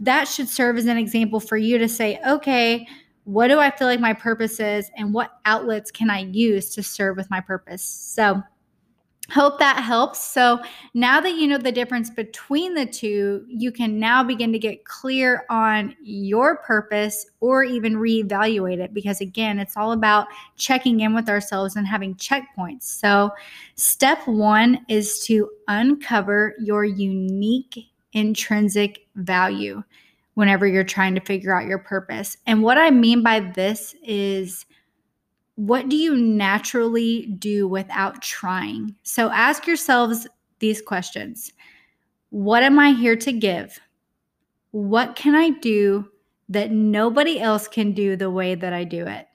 that 0.00 0.28
should 0.28 0.48
serve 0.48 0.76
as 0.76 0.86
an 0.86 0.98
example 0.98 1.40
for 1.40 1.56
you 1.56 1.78
to 1.78 1.88
say, 1.88 2.20
okay, 2.26 2.86
what 3.24 3.48
do 3.48 3.58
I 3.60 3.70
feel 3.70 3.86
like 3.86 4.00
my 4.00 4.12
purpose 4.12 4.58
is, 4.58 4.90
and 4.96 5.14
what 5.14 5.38
outlets 5.44 5.90
can 5.90 6.10
I 6.10 6.20
use 6.24 6.74
to 6.74 6.82
serve 6.82 7.16
with 7.16 7.30
my 7.30 7.40
purpose? 7.40 7.82
So, 7.82 8.42
Hope 9.32 9.58
that 9.60 9.82
helps. 9.82 10.22
So 10.22 10.60
now 10.92 11.18
that 11.18 11.36
you 11.36 11.46
know 11.46 11.56
the 11.56 11.72
difference 11.72 12.10
between 12.10 12.74
the 12.74 12.84
two, 12.84 13.46
you 13.48 13.72
can 13.72 13.98
now 13.98 14.22
begin 14.22 14.52
to 14.52 14.58
get 14.58 14.84
clear 14.84 15.46
on 15.48 15.96
your 16.02 16.58
purpose 16.58 17.24
or 17.40 17.64
even 17.64 17.94
reevaluate 17.94 18.78
it 18.78 18.92
because, 18.92 19.22
again, 19.22 19.58
it's 19.58 19.74
all 19.74 19.92
about 19.92 20.26
checking 20.56 21.00
in 21.00 21.14
with 21.14 21.30
ourselves 21.30 21.76
and 21.76 21.86
having 21.86 22.14
checkpoints. 22.16 22.82
So, 22.82 23.30
step 23.74 24.18
one 24.28 24.84
is 24.88 25.24
to 25.26 25.48
uncover 25.66 26.54
your 26.60 26.84
unique 26.84 27.86
intrinsic 28.12 29.06
value 29.14 29.82
whenever 30.34 30.66
you're 30.66 30.84
trying 30.84 31.14
to 31.14 31.20
figure 31.22 31.58
out 31.58 31.66
your 31.66 31.78
purpose. 31.78 32.36
And 32.46 32.62
what 32.62 32.76
I 32.76 32.90
mean 32.90 33.22
by 33.22 33.40
this 33.40 33.94
is, 34.02 34.66
what 35.66 35.88
do 35.88 35.94
you 35.94 36.16
naturally 36.16 37.26
do 37.38 37.68
without 37.68 38.20
trying? 38.20 38.96
So 39.04 39.30
ask 39.30 39.64
yourselves 39.64 40.26
these 40.58 40.82
questions 40.82 41.52
What 42.30 42.64
am 42.64 42.80
I 42.80 42.90
here 42.90 43.14
to 43.14 43.32
give? 43.32 43.78
What 44.72 45.14
can 45.14 45.36
I 45.36 45.50
do 45.50 46.08
that 46.48 46.72
nobody 46.72 47.38
else 47.38 47.68
can 47.68 47.92
do 47.92 48.16
the 48.16 48.28
way 48.28 48.56
that 48.56 48.72
I 48.72 48.82
do 48.82 49.06
it? 49.06 49.28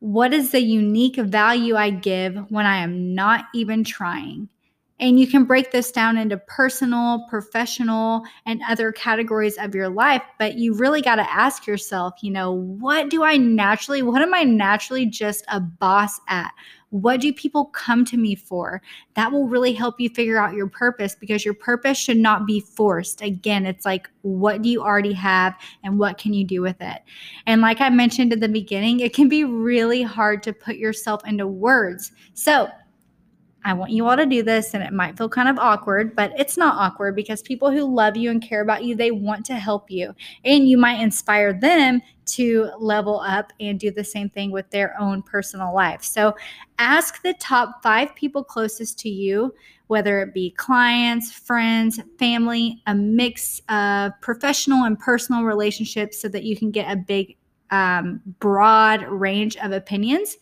What 0.00 0.34
is 0.34 0.50
the 0.50 0.60
unique 0.60 1.16
value 1.16 1.74
I 1.74 1.88
give 1.88 2.36
when 2.50 2.66
I 2.66 2.76
am 2.76 3.14
not 3.14 3.46
even 3.54 3.82
trying? 3.82 4.50
And 4.98 5.20
you 5.20 5.26
can 5.26 5.44
break 5.44 5.72
this 5.72 5.92
down 5.92 6.16
into 6.16 6.38
personal, 6.38 7.26
professional, 7.28 8.22
and 8.46 8.62
other 8.66 8.92
categories 8.92 9.58
of 9.58 9.74
your 9.74 9.90
life. 9.90 10.22
But 10.38 10.54
you 10.54 10.74
really 10.74 11.02
got 11.02 11.16
to 11.16 11.30
ask 11.30 11.66
yourself, 11.66 12.14
you 12.22 12.30
know, 12.30 12.52
what 12.52 13.10
do 13.10 13.22
I 13.22 13.36
naturally, 13.36 14.02
what 14.02 14.22
am 14.22 14.32
I 14.32 14.44
naturally 14.44 15.04
just 15.04 15.44
a 15.48 15.60
boss 15.60 16.18
at? 16.28 16.50
What 16.90 17.20
do 17.20 17.32
people 17.32 17.66
come 17.66 18.04
to 18.06 18.16
me 18.16 18.34
for? 18.36 18.80
That 19.14 19.32
will 19.32 19.48
really 19.48 19.72
help 19.72 20.00
you 20.00 20.08
figure 20.08 20.38
out 20.38 20.54
your 20.54 20.68
purpose 20.68 21.14
because 21.14 21.44
your 21.44 21.52
purpose 21.52 21.98
should 21.98 22.16
not 22.16 22.46
be 22.46 22.60
forced. 22.60 23.20
Again, 23.20 23.66
it's 23.66 23.84
like, 23.84 24.08
what 24.22 24.62
do 24.62 24.68
you 24.70 24.82
already 24.82 25.12
have 25.12 25.54
and 25.82 25.98
what 25.98 26.16
can 26.16 26.32
you 26.32 26.44
do 26.44 26.62
with 26.62 26.80
it? 26.80 27.02
And 27.46 27.60
like 27.60 27.80
I 27.80 27.90
mentioned 27.90 28.32
at 28.32 28.40
the 28.40 28.48
beginning, 28.48 29.00
it 29.00 29.12
can 29.12 29.28
be 29.28 29.44
really 29.44 30.02
hard 30.02 30.42
to 30.44 30.52
put 30.52 30.76
yourself 30.76 31.26
into 31.26 31.46
words. 31.46 32.12
So, 32.34 32.68
I 33.66 33.72
want 33.72 33.90
you 33.90 34.06
all 34.06 34.16
to 34.16 34.24
do 34.24 34.44
this, 34.44 34.74
and 34.74 34.82
it 34.84 34.92
might 34.92 35.18
feel 35.18 35.28
kind 35.28 35.48
of 35.48 35.58
awkward, 35.58 36.14
but 36.14 36.32
it's 36.38 36.56
not 36.56 36.76
awkward 36.76 37.16
because 37.16 37.42
people 37.42 37.72
who 37.72 37.82
love 37.82 38.16
you 38.16 38.30
and 38.30 38.40
care 38.40 38.60
about 38.60 38.84
you, 38.84 38.94
they 38.94 39.10
want 39.10 39.44
to 39.46 39.54
help 39.54 39.90
you. 39.90 40.14
And 40.44 40.68
you 40.68 40.78
might 40.78 41.00
inspire 41.00 41.52
them 41.52 42.00
to 42.26 42.70
level 42.78 43.18
up 43.18 43.52
and 43.58 43.80
do 43.80 43.90
the 43.90 44.04
same 44.04 44.30
thing 44.30 44.52
with 44.52 44.70
their 44.70 44.94
own 45.00 45.20
personal 45.20 45.74
life. 45.74 46.04
So 46.04 46.36
ask 46.78 47.22
the 47.22 47.34
top 47.34 47.82
five 47.82 48.14
people 48.14 48.44
closest 48.44 49.00
to 49.00 49.08
you, 49.08 49.52
whether 49.88 50.22
it 50.22 50.32
be 50.32 50.52
clients, 50.52 51.32
friends, 51.32 52.00
family, 52.20 52.80
a 52.86 52.94
mix 52.94 53.60
of 53.68 54.12
professional 54.20 54.84
and 54.84 54.96
personal 54.96 55.42
relationships 55.42 56.20
so 56.20 56.28
that 56.28 56.44
you 56.44 56.56
can 56.56 56.70
get 56.70 56.88
a 56.88 56.94
big 56.94 57.36
um, 57.70 58.20
broad 58.40 59.02
range 59.04 59.56
of 59.56 59.72
opinions 59.72 60.36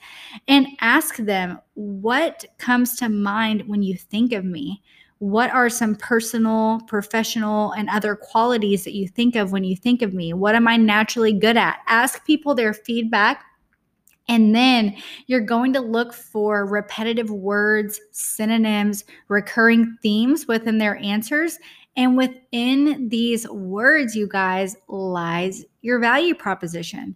and 0.48 0.66
ask 0.80 1.16
them 1.16 1.58
what 1.74 2.44
comes 2.58 2.96
to 2.96 3.08
mind 3.08 3.62
when 3.66 3.82
you 3.82 3.96
think 3.96 4.32
of 4.32 4.44
me. 4.44 4.82
What 5.18 5.50
are 5.50 5.70
some 5.70 5.94
personal, 5.94 6.80
professional, 6.86 7.72
and 7.72 7.88
other 7.88 8.14
qualities 8.14 8.84
that 8.84 8.94
you 8.94 9.08
think 9.08 9.36
of 9.36 9.52
when 9.52 9.64
you 9.64 9.76
think 9.76 10.02
of 10.02 10.12
me? 10.12 10.32
What 10.32 10.54
am 10.54 10.68
I 10.68 10.76
naturally 10.76 11.32
good 11.32 11.56
at? 11.56 11.78
Ask 11.86 12.26
people 12.26 12.54
their 12.54 12.74
feedback 12.74 13.44
and 14.28 14.54
then 14.54 14.96
you're 15.26 15.40
going 15.40 15.72
to 15.74 15.80
look 15.80 16.14
for 16.14 16.66
repetitive 16.66 17.30
words, 17.30 18.00
synonyms, 18.12 19.04
recurring 19.28 19.98
themes 20.02 20.46
within 20.48 20.78
their 20.78 20.96
answers. 20.96 21.58
And 21.96 22.16
within 22.16 23.08
these 23.08 23.48
words, 23.48 24.16
you 24.16 24.26
guys, 24.26 24.76
lies 24.88 25.64
your 25.84 25.98
value 25.98 26.34
proposition. 26.34 27.14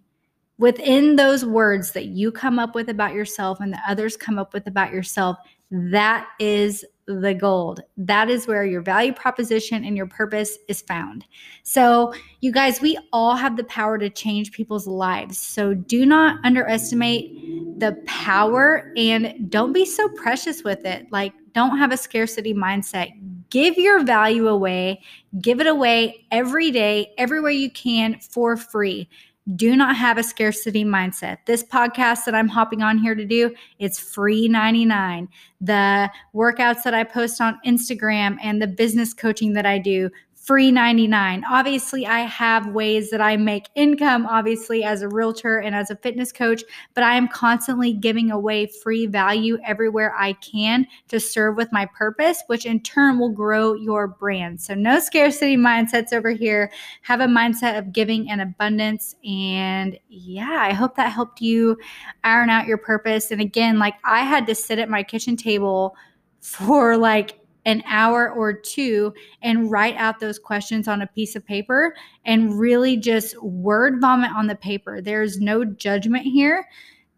Within 0.59 1.15
those 1.15 1.43
words 1.43 1.91
that 1.93 2.05
you 2.05 2.31
come 2.31 2.59
up 2.59 2.75
with 2.75 2.89
about 2.89 3.13
yourself 3.13 3.59
and 3.59 3.73
the 3.73 3.79
others 3.87 4.15
come 4.15 4.37
up 4.37 4.53
with 4.53 4.67
about 4.67 4.93
yourself, 4.93 5.37
that 5.71 6.27
is 6.39 6.85
the 7.07 7.33
gold. 7.33 7.81
That 7.97 8.29
is 8.29 8.45
where 8.45 8.63
your 8.65 8.81
value 8.81 9.13
proposition 9.13 9.83
and 9.83 9.97
your 9.97 10.05
purpose 10.05 10.59
is 10.67 10.81
found. 10.81 11.25
So, 11.63 12.13
you 12.41 12.51
guys, 12.51 12.79
we 12.79 12.99
all 13.11 13.35
have 13.35 13.57
the 13.57 13.63
power 13.63 13.97
to 13.97 14.09
change 14.11 14.51
people's 14.51 14.85
lives. 14.85 15.39
So, 15.39 15.73
do 15.73 16.05
not 16.05 16.39
underestimate 16.45 17.79
the 17.79 17.99
power 18.05 18.93
and 18.95 19.49
don't 19.49 19.73
be 19.73 19.85
so 19.85 20.07
precious 20.09 20.63
with 20.63 20.85
it. 20.85 21.07
Like, 21.11 21.33
don't 21.53 21.79
have 21.79 21.91
a 21.91 21.97
scarcity 21.97 22.53
mindset. 22.53 23.11
Give 23.49 23.77
your 23.77 24.03
value 24.03 24.47
away, 24.47 25.01
give 25.41 25.59
it 25.59 25.67
away 25.67 26.25
every 26.31 26.71
day, 26.71 27.13
everywhere 27.17 27.51
you 27.51 27.71
can 27.71 28.19
for 28.19 28.55
free 28.57 29.09
do 29.55 29.75
not 29.75 29.95
have 29.95 30.17
a 30.17 30.23
scarcity 30.23 30.85
mindset. 30.85 31.37
This 31.45 31.63
podcast 31.63 32.25
that 32.25 32.35
I'm 32.35 32.47
hopping 32.47 32.83
on 32.83 32.97
here 32.97 33.15
to 33.15 33.25
do, 33.25 33.53
it's 33.79 33.99
free 33.99 34.47
99. 34.47 35.27
The 35.61 36.11
workouts 36.35 36.83
that 36.83 36.93
I 36.93 37.03
post 37.03 37.41
on 37.41 37.59
Instagram 37.65 38.37
and 38.43 38.61
the 38.61 38.67
business 38.67 39.13
coaching 39.13 39.53
that 39.53 39.65
I 39.65 39.79
do, 39.79 40.09
free 40.49 40.71
99. 40.71 41.43
Obviously, 41.47 42.07
I 42.07 42.21
have 42.21 42.69
ways 42.69 43.11
that 43.11 43.21
I 43.21 43.37
make 43.37 43.69
income, 43.75 44.25
obviously, 44.25 44.83
as 44.83 45.03
a 45.03 45.07
realtor 45.07 45.59
and 45.59 45.75
as 45.75 45.91
a 45.91 45.95
fitness 45.97 46.31
coach, 46.31 46.63
but 46.95 47.03
I 47.03 47.17
am 47.17 47.27
constantly 47.27 47.93
giving 47.93 48.31
away 48.31 48.65
free 48.65 49.05
value 49.05 49.59
everywhere 49.63 50.11
I 50.17 50.33
can 50.33 50.87
to 51.09 51.19
serve 51.19 51.55
with 51.55 51.71
my 51.71 51.85
purpose, 51.95 52.41
which 52.47 52.65
in 52.65 52.81
turn 52.81 53.19
will 53.19 53.29
grow 53.29 53.75
your 53.75 54.07
brand. 54.07 54.59
So, 54.59 54.73
no 54.73 54.99
scarcity 54.99 55.55
mindsets 55.55 56.13
over 56.13 56.31
here. 56.31 56.71
Have 57.03 57.21
a 57.21 57.27
mindset 57.27 57.77
of 57.77 57.93
giving 57.93 58.27
and 58.27 58.41
abundance. 58.41 59.13
And 59.23 59.99
yeah, 60.07 60.61
I 60.61 60.73
hope 60.73 60.95
that 60.95 61.11
helped 61.11 61.41
you 61.41 61.77
iron 62.23 62.49
out 62.49 62.65
your 62.65 62.79
purpose. 62.79 63.29
And 63.29 63.39
again, 63.39 63.77
like 63.77 63.97
I 64.03 64.21
had 64.21 64.47
to 64.47 64.55
sit 64.55 64.79
at 64.79 64.89
my 64.89 65.03
kitchen 65.03 65.37
table 65.37 65.95
for 66.41 66.97
like 66.97 67.39
an 67.69 67.83
hour 67.85 68.31
or 68.31 68.51
two 68.51 69.13
and 69.43 69.69
write 69.69 69.95
out 69.95 70.19
those 70.19 70.39
questions 70.39 70.87
on 70.87 71.03
a 71.03 71.07
piece 71.07 71.35
of 71.35 71.45
paper 71.45 71.95
and 72.25 72.59
really 72.59 72.97
just 72.97 73.41
word 73.43 74.01
vomit 74.01 74.31
on 74.31 74.47
the 74.47 74.55
paper. 74.55 75.01
There's 75.01 75.39
no 75.39 75.63
judgment 75.63 76.23
here. 76.23 76.67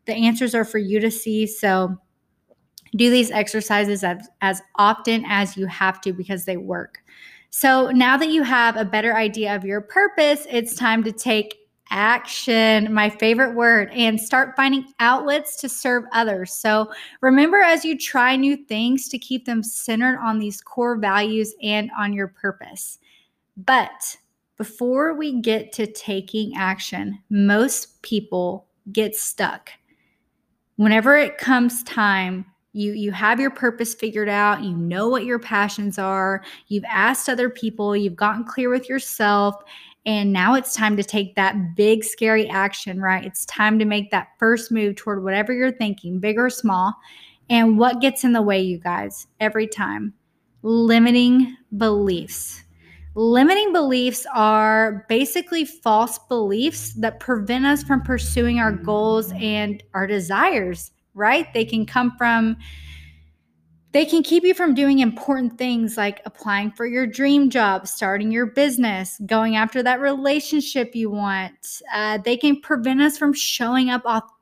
The 0.05 0.13
answers 0.13 0.53
are 0.53 0.65
for 0.65 0.77
you 0.77 0.99
to 0.99 1.09
see. 1.09 1.47
So 1.47 1.97
do 2.97 3.09
these 3.09 3.31
exercises 3.31 4.03
as, 4.03 4.27
as 4.41 4.61
often 4.75 5.23
as 5.25 5.55
you 5.55 5.67
have 5.67 6.01
to 6.01 6.11
because 6.11 6.43
they 6.43 6.57
work. 6.57 6.99
So 7.49 7.89
now 7.91 8.17
that 8.17 8.29
you 8.29 8.43
have 8.43 8.75
a 8.75 8.85
better 8.85 9.15
idea 9.15 9.55
of 9.55 9.63
your 9.63 9.79
purpose, 9.79 10.45
it's 10.49 10.75
time 10.75 11.03
to 11.05 11.11
take 11.13 11.55
action, 11.91 12.91
my 12.93 13.09
favorite 13.09 13.53
word, 13.53 13.91
and 13.93 14.19
start 14.19 14.55
finding 14.55 14.85
outlets 14.99 15.55
to 15.57 15.69
serve 15.69 16.05
others. 16.13 16.51
So 16.51 16.91
remember, 17.21 17.57
as 17.57 17.85
you 17.85 17.97
try 17.97 18.35
new 18.35 18.57
things, 18.57 19.07
to 19.09 19.19
keep 19.19 19.45
them 19.45 19.61
centered 19.61 20.17
on 20.19 20.39
these 20.39 20.61
core 20.61 20.97
values 20.97 21.53
and 21.61 21.91
on 21.97 22.13
your 22.13 22.29
purpose. 22.29 22.97
But 23.57 24.17
before 24.57 25.13
we 25.13 25.41
get 25.41 25.73
to 25.73 25.85
taking 25.85 26.55
action, 26.55 27.19
most 27.29 28.01
people 28.01 28.67
get 28.91 29.15
stuck. 29.15 29.69
Whenever 30.77 31.17
it 31.17 31.37
comes 31.37 31.83
time, 31.83 32.45
you 32.73 32.93
you 32.93 33.11
have 33.11 33.39
your 33.39 33.51
purpose 33.51 33.93
figured 33.93 34.29
out, 34.29 34.63
you 34.63 34.75
know 34.75 35.09
what 35.09 35.25
your 35.25 35.39
passions 35.39 35.99
are, 35.99 36.43
you've 36.67 36.85
asked 36.85 37.27
other 37.27 37.49
people, 37.49 37.95
you've 37.95 38.15
gotten 38.15 38.45
clear 38.45 38.69
with 38.69 38.87
yourself, 38.87 39.55
and 40.05 40.33
now 40.33 40.55
it's 40.55 40.73
time 40.73 40.97
to 40.97 41.03
take 41.03 41.35
that 41.35 41.75
big, 41.75 42.03
scary 42.03 42.49
action, 42.49 42.99
right? 42.99 43.23
It's 43.23 43.45
time 43.45 43.77
to 43.79 43.85
make 43.85 44.09
that 44.11 44.29
first 44.39 44.71
move 44.71 44.95
toward 44.95 45.23
whatever 45.23 45.53
you're 45.53 45.71
thinking, 45.71 46.19
big 46.19 46.39
or 46.39 46.49
small. 46.49 46.93
And 47.49 47.77
what 47.77 48.01
gets 48.01 48.23
in 48.23 48.33
the 48.33 48.41
way, 48.41 48.61
you 48.61 48.79
guys, 48.79 49.27
every 49.39 49.67
time? 49.67 50.13
Limiting 50.63 51.55
beliefs. 51.77 52.63
Limiting 53.13 53.73
beliefs 53.73 54.25
are 54.33 55.05
basically 55.09 55.65
false 55.65 56.17
beliefs 56.17 56.93
that 56.93 57.19
prevent 57.19 57.65
us 57.65 57.83
from 57.83 58.01
pursuing 58.01 58.59
our 58.59 58.71
goals 58.71 59.33
and 59.33 59.83
our 59.93 60.07
desires, 60.07 60.91
right? 61.13 61.53
They 61.53 61.65
can 61.65 61.85
come 61.85 62.15
from 62.17 62.57
they 63.91 64.05
can 64.05 64.23
keep 64.23 64.43
you 64.43 64.53
from 64.53 64.73
doing 64.73 64.99
important 64.99 65.57
things 65.57 65.97
like 65.97 66.21
applying 66.25 66.71
for 66.71 66.85
your 66.85 67.05
dream 67.05 67.49
job, 67.49 67.87
starting 67.87 68.31
your 68.31 68.45
business, 68.45 69.19
going 69.25 69.55
after 69.55 69.83
that 69.83 69.99
relationship 69.99 70.95
you 70.95 71.09
want. 71.09 71.81
Uh, 71.93 72.17
they 72.19 72.37
can 72.37 72.61
prevent 72.61 73.01
us 73.01 73.17
from 73.17 73.33
showing 73.33 73.89
up 73.89 74.05
authentically 74.05 74.40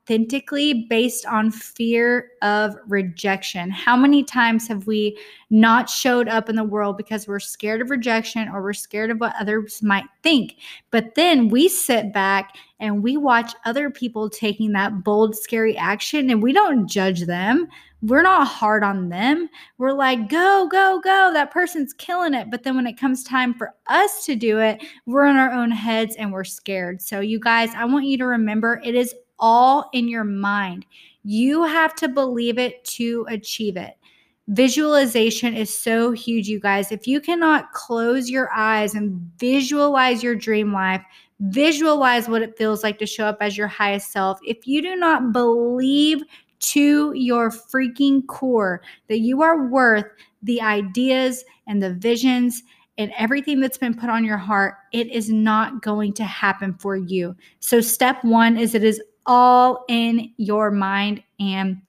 based 0.89 1.25
on 1.25 1.51
fear 1.51 2.31
of 2.41 2.75
rejection. 2.87 3.69
How 3.69 3.95
many 3.95 4.23
times 4.23 4.67
have 4.67 4.87
we 4.87 5.17
not 5.49 5.89
showed 5.89 6.27
up 6.27 6.49
in 6.49 6.55
the 6.55 6.63
world 6.63 6.97
because 6.97 7.27
we're 7.27 7.39
scared 7.39 7.81
of 7.81 7.89
rejection 7.89 8.49
or 8.49 8.61
we're 8.61 8.73
scared 8.73 9.11
of 9.11 9.19
what 9.19 9.35
others 9.39 9.81
might 9.83 10.05
think? 10.23 10.55
But 10.91 11.15
then 11.15 11.49
we 11.49 11.67
sit 11.67 12.13
back 12.13 12.55
and 12.79 13.03
we 13.03 13.17
watch 13.17 13.53
other 13.65 13.89
people 13.89 14.29
taking 14.29 14.71
that 14.73 15.03
bold, 15.03 15.35
scary 15.35 15.77
action 15.77 16.29
and 16.29 16.41
we 16.41 16.53
don't 16.53 16.87
judge 16.87 17.25
them 17.25 17.67
we're 18.01 18.21
not 18.21 18.47
hard 18.47 18.83
on 18.83 19.09
them. 19.09 19.49
We're 19.77 19.91
like, 19.91 20.29
go, 20.29 20.67
go, 20.71 21.01
go. 21.03 21.31
That 21.33 21.51
person's 21.51 21.93
killing 21.93 22.33
it. 22.33 22.49
But 22.49 22.63
then 22.63 22.75
when 22.75 22.87
it 22.87 22.97
comes 22.97 23.23
time 23.23 23.53
for 23.53 23.73
us 23.87 24.25
to 24.25 24.35
do 24.35 24.59
it, 24.59 24.81
we're 25.05 25.25
in 25.25 25.35
our 25.35 25.51
own 25.51 25.71
heads 25.71 26.15
and 26.15 26.31
we're 26.31 26.45
scared. 26.45 27.01
So, 27.01 27.19
you 27.19 27.39
guys, 27.39 27.71
I 27.75 27.85
want 27.85 28.05
you 28.05 28.17
to 28.19 28.25
remember 28.25 28.81
it 28.83 28.95
is 28.95 29.13
all 29.39 29.89
in 29.93 30.07
your 30.07 30.23
mind. 30.23 30.85
You 31.23 31.63
have 31.63 31.95
to 31.95 32.07
believe 32.07 32.57
it 32.57 32.83
to 32.85 33.25
achieve 33.29 33.77
it. 33.77 33.95
Visualization 34.47 35.53
is 35.53 35.75
so 35.75 36.11
huge, 36.11 36.47
you 36.47 36.59
guys. 36.59 36.91
If 36.91 37.05
you 37.07 37.21
cannot 37.21 37.71
close 37.73 38.29
your 38.29 38.49
eyes 38.51 38.95
and 38.95 39.29
visualize 39.37 40.23
your 40.23 40.33
dream 40.33 40.73
life, 40.73 41.03
visualize 41.39 42.27
what 42.27 42.41
it 42.41 42.57
feels 42.57 42.83
like 42.83 42.97
to 42.99 43.05
show 43.05 43.25
up 43.25 43.37
as 43.41 43.57
your 43.57 43.67
highest 43.67 44.11
self, 44.11 44.39
if 44.43 44.65
you 44.65 44.81
do 44.81 44.95
not 44.95 45.31
believe 45.31 46.23
to 46.59 47.13
your 47.13 47.49
freaking 47.49 48.25
core 48.27 48.81
that 49.07 49.19
you 49.19 49.41
are 49.41 49.67
worth 49.67 50.05
the 50.43 50.61
ideas 50.61 51.43
and 51.67 51.81
the 51.81 51.93
visions 51.93 52.63
and 52.97 53.13
everything 53.17 53.59
that's 53.59 53.77
been 53.77 53.93
put 53.93 54.09
on 54.09 54.25
your 54.25 54.37
heart, 54.37 54.75
it 54.91 55.07
is 55.07 55.29
not 55.29 55.81
going 55.81 56.11
to 56.13 56.23
happen 56.25 56.73
for 56.73 56.97
you. 56.97 57.35
So, 57.59 57.79
step 57.79 58.23
one 58.23 58.57
is 58.57 58.75
it 58.75 58.83
is 58.83 59.01
all 59.29 59.85
in 59.87 60.33
your 60.37 60.71
mind 60.71 61.21
and 61.39 61.79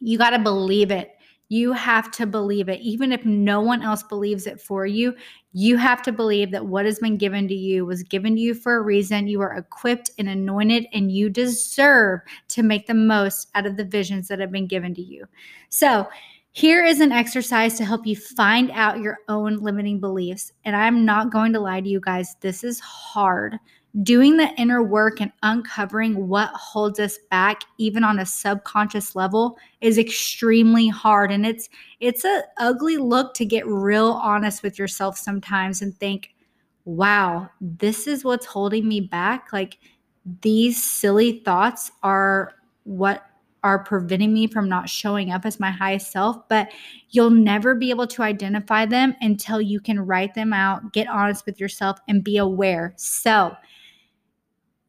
you 0.00 0.18
got 0.18 0.30
to 0.30 0.38
believe 0.38 0.90
it. 0.90 1.16
You 1.48 1.72
have 1.72 2.10
to 2.12 2.26
believe 2.26 2.68
it. 2.68 2.78
Even 2.82 3.10
if 3.10 3.24
no 3.24 3.62
one 3.62 3.82
else 3.82 4.02
believes 4.02 4.46
it 4.46 4.60
for 4.60 4.84
you, 4.84 5.16
you 5.52 5.78
have 5.78 6.02
to 6.02 6.12
believe 6.12 6.50
that 6.52 6.66
what 6.66 6.84
has 6.84 6.98
been 6.98 7.16
given 7.16 7.48
to 7.48 7.54
you 7.54 7.86
was 7.86 8.02
given 8.02 8.36
to 8.36 8.40
you 8.40 8.52
for 8.52 8.76
a 8.76 8.82
reason. 8.82 9.28
You 9.28 9.40
are 9.40 9.56
equipped 9.56 10.10
and 10.18 10.28
anointed, 10.28 10.86
and 10.92 11.10
you 11.10 11.30
deserve 11.30 12.20
to 12.48 12.62
make 12.62 12.86
the 12.86 12.94
most 12.94 13.48
out 13.54 13.66
of 13.66 13.78
the 13.78 13.84
visions 13.84 14.28
that 14.28 14.38
have 14.38 14.52
been 14.52 14.68
given 14.68 14.94
to 14.94 15.02
you. 15.02 15.26
So, 15.70 16.06
here 16.52 16.84
is 16.84 17.00
an 17.00 17.12
exercise 17.12 17.74
to 17.74 17.84
help 17.84 18.06
you 18.06 18.16
find 18.16 18.72
out 18.72 18.98
your 18.98 19.18
own 19.28 19.58
limiting 19.58 20.00
beliefs. 20.00 20.52
And 20.64 20.74
I'm 20.74 21.04
not 21.04 21.30
going 21.30 21.52
to 21.52 21.60
lie 21.60 21.80
to 21.80 21.88
you 21.88 22.00
guys, 22.00 22.34
this 22.40 22.64
is 22.64 22.80
hard 22.80 23.58
doing 24.02 24.36
the 24.36 24.48
inner 24.56 24.82
work 24.82 25.20
and 25.20 25.32
uncovering 25.42 26.28
what 26.28 26.50
holds 26.50 27.00
us 27.00 27.18
back 27.30 27.62
even 27.78 28.04
on 28.04 28.20
a 28.20 28.26
subconscious 28.26 29.16
level 29.16 29.58
is 29.80 29.98
extremely 29.98 30.86
hard 30.86 31.32
and 31.32 31.44
it's 31.44 31.68
it's 31.98 32.24
a 32.24 32.42
ugly 32.58 32.96
look 32.96 33.34
to 33.34 33.44
get 33.44 33.66
real 33.66 34.20
honest 34.22 34.62
with 34.62 34.78
yourself 34.78 35.18
sometimes 35.18 35.82
and 35.82 35.96
think 35.98 36.34
wow 36.84 37.48
this 37.60 38.06
is 38.06 38.24
what's 38.24 38.46
holding 38.46 38.86
me 38.86 39.00
back 39.00 39.52
like 39.52 39.78
these 40.40 40.80
silly 40.80 41.40
thoughts 41.40 41.90
are 42.04 42.52
what 42.84 43.26
are 43.62 43.84
preventing 43.84 44.32
me 44.32 44.46
from 44.46 44.68
not 44.68 44.88
showing 44.88 45.30
up 45.30 45.44
as 45.44 45.60
my 45.60 45.70
highest 45.70 46.10
self, 46.10 46.48
but 46.48 46.70
you'll 47.10 47.30
never 47.30 47.74
be 47.74 47.90
able 47.90 48.06
to 48.06 48.22
identify 48.22 48.86
them 48.86 49.14
until 49.20 49.60
you 49.60 49.80
can 49.80 50.00
write 50.00 50.34
them 50.34 50.52
out, 50.52 50.92
get 50.92 51.06
honest 51.08 51.44
with 51.44 51.60
yourself, 51.60 51.98
and 52.08 52.24
be 52.24 52.38
aware. 52.38 52.94
So, 52.96 53.54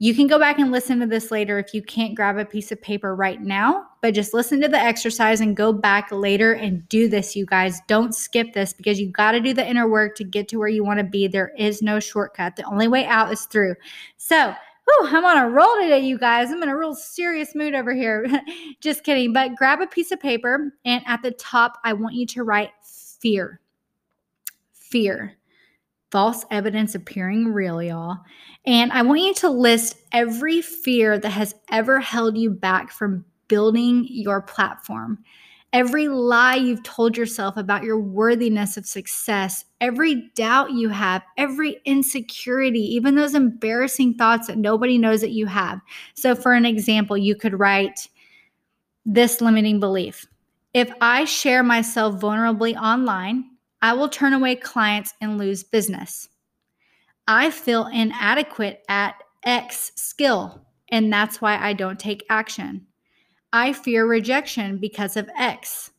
you 0.02 0.16
can 0.16 0.26
go 0.26 0.40
back 0.40 0.58
and 0.58 0.72
listen 0.72 1.00
to 1.00 1.06
this 1.06 1.30
later 1.30 1.60
if 1.60 1.76
you 1.76 1.84
can't 1.84 2.16
grab 2.16 2.36
a 2.40 2.44
piece 2.44 2.72
of 2.72 2.82
paper 2.82 3.16
right 3.16 3.40
now, 3.40 3.86
but 4.02 4.16
just 4.16 4.34
listen 4.34 4.60
to 4.62 4.68
the 4.68 4.80
exercise 4.80 5.42
and 5.42 5.56
go 5.56 5.72
back 5.72 6.12
later 6.12 6.54
and 6.54 6.90
do 6.90 7.08
this, 7.08 7.36
you 7.36 7.46
guys. 7.46 7.80
Don't 7.86 8.16
skip 8.16 8.54
this 8.54 8.74
because 8.74 9.00
you 9.00 9.12
got 9.12 9.34
to 9.34 9.40
do 9.40 9.54
the 9.54 9.64
inner 9.64 9.88
work 9.88 10.16
to 10.16 10.24
get 10.24 10.48
to 10.48 10.58
where 10.58 10.70
you 10.70 10.84
want 10.84 10.98
to 10.98 11.04
be. 11.04 11.28
There 11.28 11.52
is 11.56 11.84
no 11.84 12.00
shortcut. 12.00 12.56
The 12.56 12.64
only 12.64 12.88
way 12.88 13.06
out 13.06 13.32
is 13.32 13.46
through. 13.46 13.76
So, 14.18 14.56
whew, 14.86 15.08
I'm 15.08 15.24
on 15.24 15.38
a 15.38 15.48
roll 15.48 15.76
today, 15.80 16.00
you 16.00 16.18
guys. 16.18 16.50
I'm 16.50 16.64
in 16.64 16.70
a 16.70 16.76
real 16.76 16.96
serious 16.96 17.54
mood 17.54 17.76
over 17.76 17.94
here. 17.94 18.26
just 18.82 19.04
kidding. 19.04 19.34
But 19.34 19.56
grab 19.56 19.82
a 19.82 19.88
piece 19.88 20.12
of 20.12 20.20
paper, 20.20 20.74
and 20.84 21.04
at 21.06 21.22
the 21.22 21.30
top, 21.30 21.78
I 21.84 21.94
want 21.94 22.16
you 22.16 22.26
to 22.26 22.44
write 22.44 22.72
fear. 22.82 23.62
Fear 24.74 25.38
false 26.12 26.46
evidence 26.52 26.94
appearing 26.94 27.48
real, 27.54 27.82
y'all. 27.82 28.18
And 28.66 28.92
I 28.92 29.02
want 29.02 29.22
you 29.22 29.34
to 29.36 29.50
list 29.50 29.96
every 30.12 30.62
fear 30.62 31.18
that 31.18 31.30
has 31.30 31.56
ever 31.70 32.00
held 32.00 32.38
you 32.38 32.52
back 32.52 32.92
from 32.92 33.26
building 33.48 34.06
your 34.10 34.42
platform. 34.42 35.20
Every 35.74 36.10
lie 36.10 36.56
you've 36.56 36.84
told 36.84 37.16
yourself 37.16 37.56
about 37.56 37.84
your 37.84 37.98
worthiness 37.98 38.76
of 38.76 38.86
success, 38.86 39.64
every 39.80 40.30
doubt 40.36 40.74
you 40.74 40.90
have, 40.90 41.24
every 41.38 41.78
insecurity, 41.86 42.82
even 42.82 43.16
those 43.16 43.36
embarrassing 43.36 44.16
thoughts 44.16 44.48
that 44.48 44.58
nobody 44.58 44.98
knows 44.98 45.22
that 45.22 45.32
you 45.32 45.46
have. 45.46 45.80
So, 46.14 46.36
for 46.36 46.54
an 46.54 46.66
example, 46.66 47.18
you 47.18 47.36
could 47.36 47.58
write 47.58 48.10
this 49.06 49.40
limiting 49.42 49.80
belief 49.80 50.28
If 50.74 50.92
I 51.00 51.24
share 51.24 51.64
myself 51.64 52.20
vulnerably 52.20 52.76
online, 52.76 53.51
I 53.82 53.94
will 53.94 54.10
turn 54.10 54.34
away 54.34 54.56
clients 54.56 55.14
and 55.22 55.38
lose 55.38 55.64
business. 55.64 56.30
I 57.28 57.50
feel 57.50 57.88
inadequate 57.88 58.84
at 58.90 59.16
X 59.44 59.92
skill, 59.96 60.66
and 60.90 61.12
that's 61.12 61.42
why 61.42 61.58
I 61.58 61.74
don't 61.74 62.00
take 62.00 62.26
action. 62.30 62.86
I 63.54 63.74
fear 63.74 64.06
rejection 64.06 64.78
because 64.78 65.18
of 65.18 65.30
X. 65.38 65.92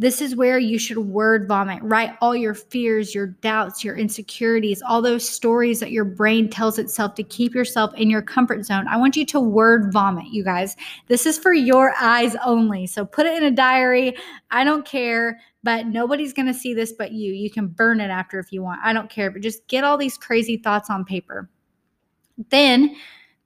This 0.00 0.22
is 0.22 0.36
where 0.36 0.60
you 0.60 0.78
should 0.78 0.98
word 0.98 1.48
vomit. 1.48 1.82
Write 1.82 2.14
all 2.20 2.36
your 2.36 2.54
fears, 2.54 3.16
your 3.16 3.26
doubts, 3.26 3.82
your 3.82 3.96
insecurities, 3.96 4.80
all 4.80 5.02
those 5.02 5.28
stories 5.28 5.80
that 5.80 5.90
your 5.90 6.04
brain 6.04 6.48
tells 6.48 6.78
itself 6.78 7.16
to 7.16 7.24
keep 7.24 7.52
yourself 7.52 7.92
in 7.94 8.08
your 8.08 8.22
comfort 8.22 8.64
zone. 8.64 8.86
I 8.86 8.96
want 8.96 9.16
you 9.16 9.26
to 9.26 9.40
word 9.40 9.92
vomit, 9.92 10.26
you 10.28 10.44
guys. 10.44 10.76
This 11.08 11.26
is 11.26 11.36
for 11.36 11.52
your 11.52 11.94
eyes 12.00 12.36
only. 12.44 12.86
So 12.86 13.04
put 13.04 13.26
it 13.26 13.42
in 13.42 13.52
a 13.52 13.56
diary. 13.56 14.16
I 14.52 14.62
don't 14.62 14.86
care, 14.86 15.40
but 15.62 15.86
nobody's 15.86 16.32
going 16.32 16.46
to 16.46 16.54
see 16.54 16.74
this 16.74 16.92
but 16.92 17.12
you. 17.12 17.32
You 17.32 17.50
can 17.50 17.68
burn 17.68 18.00
it 18.00 18.10
after 18.10 18.38
if 18.38 18.52
you 18.52 18.62
want. 18.62 18.80
I 18.84 18.92
don't 18.92 19.10
care, 19.10 19.30
but 19.30 19.42
just 19.42 19.66
get 19.68 19.84
all 19.84 19.98
these 19.98 20.16
crazy 20.16 20.56
thoughts 20.56 20.90
on 20.90 21.04
paper. 21.04 21.50
Then 22.50 22.94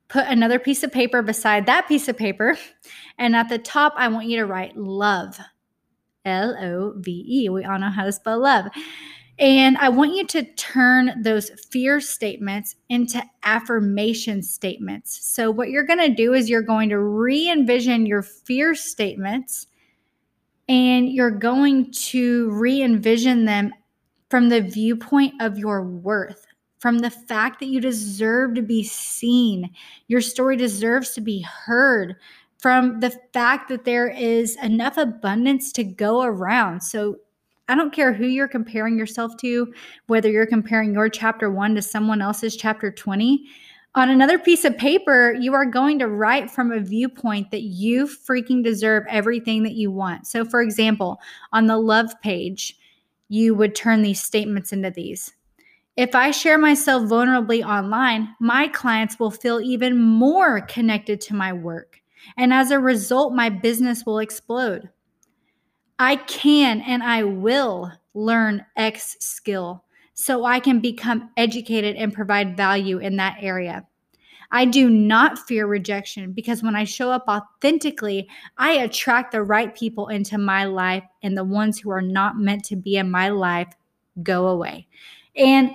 put 0.08 0.26
another 0.26 0.58
piece 0.58 0.82
of 0.82 0.92
paper 0.92 1.22
beside 1.22 1.66
that 1.66 1.88
piece 1.88 2.08
of 2.08 2.16
paper. 2.16 2.56
And 3.18 3.34
at 3.34 3.48
the 3.48 3.58
top, 3.58 3.94
I 3.96 4.08
want 4.08 4.26
you 4.26 4.38
to 4.38 4.46
write 4.46 4.76
love. 4.76 5.38
L 6.24 6.56
O 6.56 6.94
V 6.98 7.24
E. 7.28 7.48
We 7.48 7.64
all 7.64 7.78
know 7.78 7.90
how 7.90 8.04
to 8.04 8.12
spell 8.12 8.40
love. 8.40 8.66
And 9.38 9.76
I 9.78 9.88
want 9.88 10.14
you 10.14 10.26
to 10.26 10.44
turn 10.54 11.20
those 11.22 11.50
fear 11.70 12.00
statements 12.00 12.76
into 12.88 13.22
affirmation 13.42 14.42
statements. 14.42 15.18
So, 15.26 15.50
what 15.50 15.70
you're 15.70 15.86
going 15.86 15.98
to 15.98 16.14
do 16.14 16.34
is 16.34 16.48
you're 16.48 16.62
going 16.62 16.90
to 16.90 16.98
re 16.98 17.50
envision 17.50 18.06
your 18.06 18.22
fear 18.22 18.74
statements 18.74 19.66
and 20.72 21.10
you're 21.10 21.30
going 21.30 21.92
to 21.92 22.50
re 22.50 22.82
envision 22.82 23.44
them 23.44 23.74
from 24.30 24.48
the 24.48 24.62
viewpoint 24.62 25.34
of 25.42 25.58
your 25.58 25.82
worth, 25.82 26.46
from 26.78 27.00
the 27.00 27.10
fact 27.10 27.60
that 27.60 27.66
you 27.66 27.78
deserve 27.78 28.54
to 28.54 28.62
be 28.62 28.82
seen. 28.82 29.70
Your 30.08 30.22
story 30.22 30.56
deserves 30.56 31.10
to 31.10 31.20
be 31.20 31.42
heard, 31.42 32.16
from 32.58 33.00
the 33.00 33.10
fact 33.34 33.68
that 33.68 33.84
there 33.84 34.08
is 34.08 34.56
enough 34.62 34.96
abundance 34.96 35.72
to 35.72 35.84
go 35.84 36.22
around. 36.22 36.82
So 36.82 37.16
I 37.68 37.74
don't 37.74 37.92
care 37.92 38.14
who 38.14 38.26
you're 38.26 38.48
comparing 38.48 38.96
yourself 38.96 39.36
to, 39.38 39.74
whether 40.06 40.30
you're 40.30 40.46
comparing 40.46 40.94
your 40.94 41.10
chapter 41.10 41.50
one 41.50 41.74
to 41.74 41.82
someone 41.82 42.22
else's 42.22 42.56
chapter 42.56 42.90
20. 42.90 43.44
On 43.94 44.08
another 44.08 44.38
piece 44.38 44.64
of 44.64 44.78
paper, 44.78 45.34
you 45.38 45.52
are 45.52 45.66
going 45.66 45.98
to 45.98 46.08
write 46.08 46.50
from 46.50 46.72
a 46.72 46.80
viewpoint 46.80 47.50
that 47.50 47.62
you 47.62 48.06
freaking 48.06 48.64
deserve 48.64 49.04
everything 49.08 49.64
that 49.64 49.74
you 49.74 49.90
want. 49.90 50.26
So, 50.26 50.46
for 50.46 50.62
example, 50.62 51.20
on 51.52 51.66
the 51.66 51.76
love 51.76 52.18
page, 52.22 52.78
you 53.28 53.54
would 53.54 53.74
turn 53.74 54.00
these 54.00 54.22
statements 54.22 54.72
into 54.72 54.90
these. 54.90 55.34
If 55.94 56.14
I 56.14 56.30
share 56.30 56.56
myself 56.56 57.02
vulnerably 57.02 57.62
online, 57.62 58.34
my 58.40 58.68
clients 58.68 59.18
will 59.18 59.30
feel 59.30 59.60
even 59.60 60.00
more 60.00 60.62
connected 60.62 61.20
to 61.22 61.34
my 61.34 61.52
work. 61.52 62.00
And 62.38 62.50
as 62.54 62.70
a 62.70 62.80
result, 62.80 63.34
my 63.34 63.50
business 63.50 64.06
will 64.06 64.20
explode. 64.20 64.88
I 65.98 66.16
can 66.16 66.80
and 66.80 67.02
I 67.02 67.24
will 67.24 67.92
learn 68.14 68.64
X 68.74 69.16
skill 69.20 69.84
so 70.14 70.44
I 70.44 70.60
can 70.60 70.80
become 70.80 71.30
educated 71.36 71.96
and 71.96 72.12
provide 72.12 72.56
value 72.56 72.98
in 72.98 73.16
that 73.16 73.38
area. 73.40 73.86
I 74.54 74.66
do 74.66 74.90
not 74.90 75.38
fear 75.38 75.66
rejection 75.66 76.32
because 76.32 76.62
when 76.62 76.76
I 76.76 76.84
show 76.84 77.10
up 77.10 77.24
authentically, 77.26 78.28
I 78.58 78.72
attract 78.72 79.32
the 79.32 79.42
right 79.42 79.74
people 79.74 80.08
into 80.08 80.36
my 80.36 80.66
life, 80.66 81.04
and 81.22 81.36
the 81.36 81.44
ones 81.44 81.78
who 81.78 81.90
are 81.90 82.02
not 82.02 82.38
meant 82.38 82.64
to 82.66 82.76
be 82.76 82.96
in 82.96 83.10
my 83.10 83.30
life 83.30 83.72
go 84.22 84.48
away. 84.48 84.86
And 85.34 85.70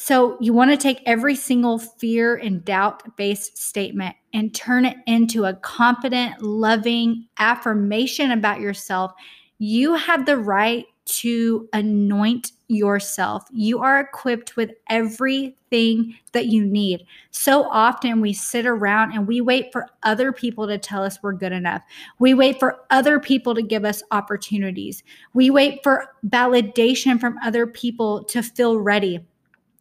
So, 0.00 0.36
you 0.40 0.52
want 0.52 0.70
to 0.70 0.76
take 0.76 1.02
every 1.06 1.34
single 1.34 1.76
fear 1.80 2.36
and 2.36 2.64
doubt 2.64 3.16
based 3.16 3.58
statement 3.58 4.14
and 4.32 4.54
turn 4.54 4.84
it 4.84 4.96
into 5.08 5.44
a 5.44 5.54
confident, 5.54 6.40
loving 6.40 7.26
affirmation 7.38 8.30
about 8.30 8.60
yourself. 8.60 9.10
You 9.58 9.94
have 9.94 10.24
the 10.24 10.36
right 10.36 10.86
to 11.08 11.68
anoint 11.72 12.52
yourself. 12.68 13.44
You 13.50 13.80
are 13.80 14.00
equipped 14.00 14.56
with 14.56 14.70
everything 14.90 16.14
that 16.32 16.46
you 16.46 16.64
need. 16.64 17.06
So 17.30 17.64
often 17.70 18.20
we 18.20 18.34
sit 18.34 18.66
around 18.66 19.12
and 19.12 19.26
we 19.26 19.40
wait 19.40 19.72
for 19.72 19.86
other 20.02 20.32
people 20.32 20.66
to 20.66 20.76
tell 20.76 21.02
us 21.02 21.18
we're 21.22 21.32
good 21.32 21.52
enough. 21.52 21.82
We 22.18 22.34
wait 22.34 22.60
for 22.60 22.80
other 22.90 23.18
people 23.18 23.54
to 23.54 23.62
give 23.62 23.86
us 23.86 24.02
opportunities. 24.10 25.02
We 25.32 25.48
wait 25.48 25.80
for 25.82 26.14
validation 26.26 27.18
from 27.18 27.38
other 27.42 27.66
people 27.66 28.24
to 28.24 28.42
feel 28.42 28.78
ready. 28.78 29.26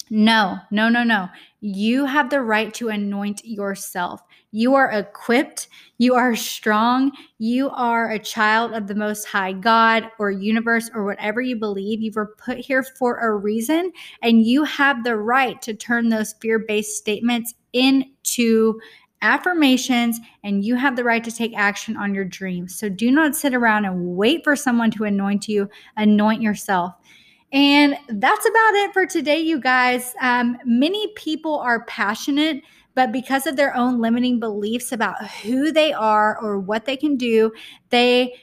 No, 0.09 0.57
no, 0.71 0.87
no, 0.87 1.03
no. 1.03 1.27
You 1.59 2.05
have 2.05 2.29
the 2.29 2.41
right 2.41 2.73
to 2.75 2.89
anoint 2.89 3.43
yourself. 3.43 4.21
You 4.51 4.75
are 4.75 4.91
equipped. 4.91 5.69
You 5.97 6.13
are 6.13 6.35
strong. 6.35 7.11
You 7.39 7.71
are 7.71 8.11
a 8.11 8.19
child 8.19 8.73
of 8.73 8.87
the 8.87 8.95
Most 8.95 9.25
High 9.25 9.53
God 9.53 10.09
or 10.19 10.29
universe 10.29 10.89
or 10.93 11.03
whatever 11.03 11.41
you 11.41 11.55
believe. 11.55 12.01
You 12.01 12.11
were 12.15 12.35
put 12.37 12.59
here 12.59 12.83
for 12.83 13.17
a 13.17 13.35
reason, 13.35 13.91
and 14.21 14.45
you 14.45 14.63
have 14.65 15.03
the 15.03 15.17
right 15.17 15.59
to 15.63 15.73
turn 15.73 16.09
those 16.09 16.33
fear 16.33 16.59
based 16.59 16.97
statements 16.97 17.55
into 17.73 18.79
affirmations 19.21 20.19
and 20.43 20.63
you 20.63 20.75
have 20.75 20.95
the 20.95 21.03
right 21.03 21.23
to 21.23 21.31
take 21.31 21.57
action 21.57 21.97
on 21.97 22.13
your 22.13 22.25
dreams. 22.25 22.77
So 22.77 22.87
do 22.87 23.09
not 23.09 23.35
sit 23.35 23.53
around 23.53 23.85
and 23.85 24.15
wait 24.15 24.43
for 24.43 24.55
someone 24.55 24.91
to 24.91 25.05
anoint 25.05 25.47
you, 25.47 25.69
anoint 25.95 26.41
yourself. 26.41 26.93
And 27.51 27.97
that's 28.09 28.45
about 28.45 28.73
it 28.75 28.93
for 28.93 29.05
today, 29.05 29.39
you 29.39 29.59
guys. 29.59 30.13
Um, 30.21 30.57
many 30.65 31.07
people 31.15 31.59
are 31.59 31.85
passionate, 31.85 32.61
but 32.93 33.11
because 33.11 33.47
of 33.47 33.55
their 33.55 33.75
own 33.75 34.01
limiting 34.01 34.39
beliefs 34.39 34.91
about 34.91 35.29
who 35.29 35.71
they 35.71 35.93
are 35.93 36.37
or 36.41 36.59
what 36.59 36.85
they 36.85 36.97
can 36.97 37.15
do, 37.15 37.53
they 37.89 38.35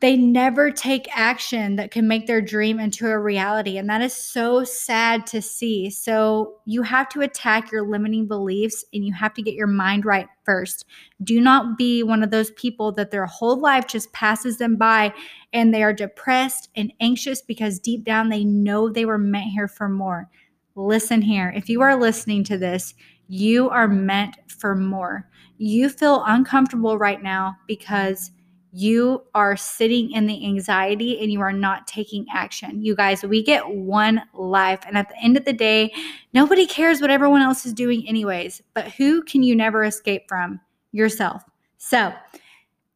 they 0.00 0.16
never 0.16 0.70
take 0.70 1.08
action 1.12 1.74
that 1.76 1.90
can 1.90 2.06
make 2.06 2.26
their 2.26 2.40
dream 2.40 2.78
into 2.78 3.08
a 3.08 3.18
reality. 3.18 3.78
And 3.78 3.90
that 3.90 4.00
is 4.00 4.12
so 4.12 4.62
sad 4.62 5.26
to 5.28 5.42
see. 5.42 5.90
So, 5.90 6.54
you 6.66 6.82
have 6.82 7.08
to 7.10 7.22
attack 7.22 7.72
your 7.72 7.88
limiting 7.88 8.28
beliefs 8.28 8.84
and 8.94 9.04
you 9.04 9.12
have 9.14 9.34
to 9.34 9.42
get 9.42 9.54
your 9.54 9.66
mind 9.66 10.04
right 10.04 10.28
first. 10.44 10.84
Do 11.24 11.40
not 11.40 11.76
be 11.76 12.02
one 12.02 12.22
of 12.22 12.30
those 12.30 12.52
people 12.52 12.92
that 12.92 13.10
their 13.10 13.26
whole 13.26 13.58
life 13.60 13.86
just 13.86 14.12
passes 14.12 14.58
them 14.58 14.76
by 14.76 15.12
and 15.52 15.74
they 15.74 15.82
are 15.82 15.92
depressed 15.92 16.68
and 16.76 16.92
anxious 17.00 17.42
because 17.42 17.78
deep 17.78 18.04
down 18.04 18.28
they 18.28 18.44
know 18.44 18.88
they 18.88 19.04
were 19.04 19.18
meant 19.18 19.50
here 19.50 19.68
for 19.68 19.88
more. 19.88 20.28
Listen 20.76 21.22
here. 21.22 21.52
If 21.56 21.68
you 21.68 21.80
are 21.82 21.96
listening 21.96 22.44
to 22.44 22.56
this, 22.56 22.94
you 23.26 23.68
are 23.68 23.88
meant 23.88 24.36
for 24.46 24.76
more. 24.76 25.28
You 25.58 25.88
feel 25.88 26.22
uncomfortable 26.24 26.98
right 26.98 27.22
now 27.22 27.56
because 27.66 28.30
you 28.72 29.22
are 29.34 29.56
sitting 29.56 30.12
in 30.12 30.26
the 30.26 30.44
anxiety 30.46 31.20
and 31.20 31.32
you 31.32 31.40
are 31.40 31.52
not 31.52 31.86
taking 31.86 32.26
action. 32.32 32.82
You 32.82 32.94
guys, 32.94 33.22
we 33.22 33.42
get 33.42 33.68
one 33.68 34.22
life. 34.34 34.80
And 34.86 34.98
at 34.98 35.08
the 35.08 35.16
end 35.22 35.36
of 35.36 35.44
the 35.44 35.52
day, 35.52 35.92
nobody 36.34 36.66
cares 36.66 37.00
what 37.00 37.10
everyone 37.10 37.42
else 37.42 37.64
is 37.64 37.72
doing, 37.72 38.06
anyways. 38.06 38.62
But 38.74 38.92
who 38.92 39.22
can 39.22 39.42
you 39.42 39.56
never 39.56 39.84
escape 39.84 40.28
from? 40.28 40.60
Yourself. 40.92 41.42
So, 41.78 42.12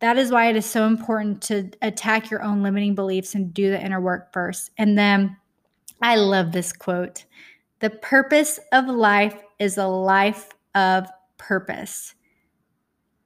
that 0.00 0.18
is 0.18 0.32
why 0.32 0.48
it 0.48 0.56
is 0.56 0.66
so 0.66 0.86
important 0.86 1.40
to 1.42 1.70
attack 1.80 2.28
your 2.28 2.42
own 2.42 2.60
limiting 2.62 2.96
beliefs 2.96 3.36
and 3.36 3.54
do 3.54 3.70
the 3.70 3.80
inner 3.80 4.00
work 4.00 4.32
first. 4.32 4.72
And 4.76 4.98
then 4.98 5.36
I 6.00 6.16
love 6.16 6.50
this 6.50 6.72
quote 6.72 7.24
The 7.78 7.90
purpose 7.90 8.58
of 8.72 8.86
life 8.88 9.36
is 9.60 9.78
a 9.78 9.86
life 9.86 10.48
of 10.74 11.06
purpose 11.38 12.14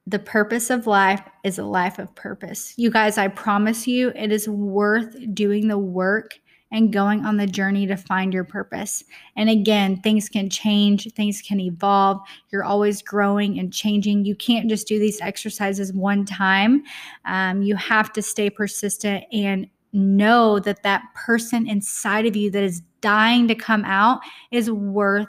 the 0.07 0.19
purpose 0.19 0.69
of 0.69 0.87
life 0.87 1.21
is 1.43 1.59
a 1.59 1.65
life 1.65 1.99
of 1.99 2.15
purpose. 2.15 2.73
You 2.77 2.89
guys, 2.89 3.17
I 3.17 3.27
promise 3.27 3.85
you, 3.85 4.13
it 4.15 4.31
is 4.31 4.47
worth 4.47 5.17
doing 5.33 5.67
the 5.67 5.77
work 5.77 6.39
and 6.71 6.93
going 6.93 7.25
on 7.25 7.35
the 7.35 7.47
journey 7.47 7.85
to 7.87 7.97
find 7.97 8.33
your 8.33 8.45
purpose. 8.45 9.03
And 9.35 9.49
again, 9.49 10.01
things 10.01 10.29
can 10.29 10.49
change, 10.49 11.11
things 11.13 11.41
can 11.41 11.59
evolve. 11.59 12.21
You're 12.51 12.63
always 12.63 13.01
growing 13.01 13.59
and 13.59 13.73
changing. 13.73 14.23
You 14.23 14.35
can't 14.35 14.69
just 14.69 14.87
do 14.87 14.97
these 14.97 15.19
exercises 15.19 15.91
one 15.91 16.25
time. 16.25 16.83
Um, 17.25 17.61
you 17.61 17.75
have 17.75 18.13
to 18.13 18.21
stay 18.21 18.49
persistent 18.49 19.25
and 19.33 19.67
know 19.91 20.59
that 20.59 20.83
that 20.83 21.03
person 21.15 21.67
inside 21.67 22.25
of 22.25 22.35
you 22.35 22.49
that 22.51 22.63
is 22.63 22.81
dying 23.01 23.47
to 23.49 23.55
come 23.55 23.83
out 23.83 24.21
is 24.51 24.71
worth 24.71 25.27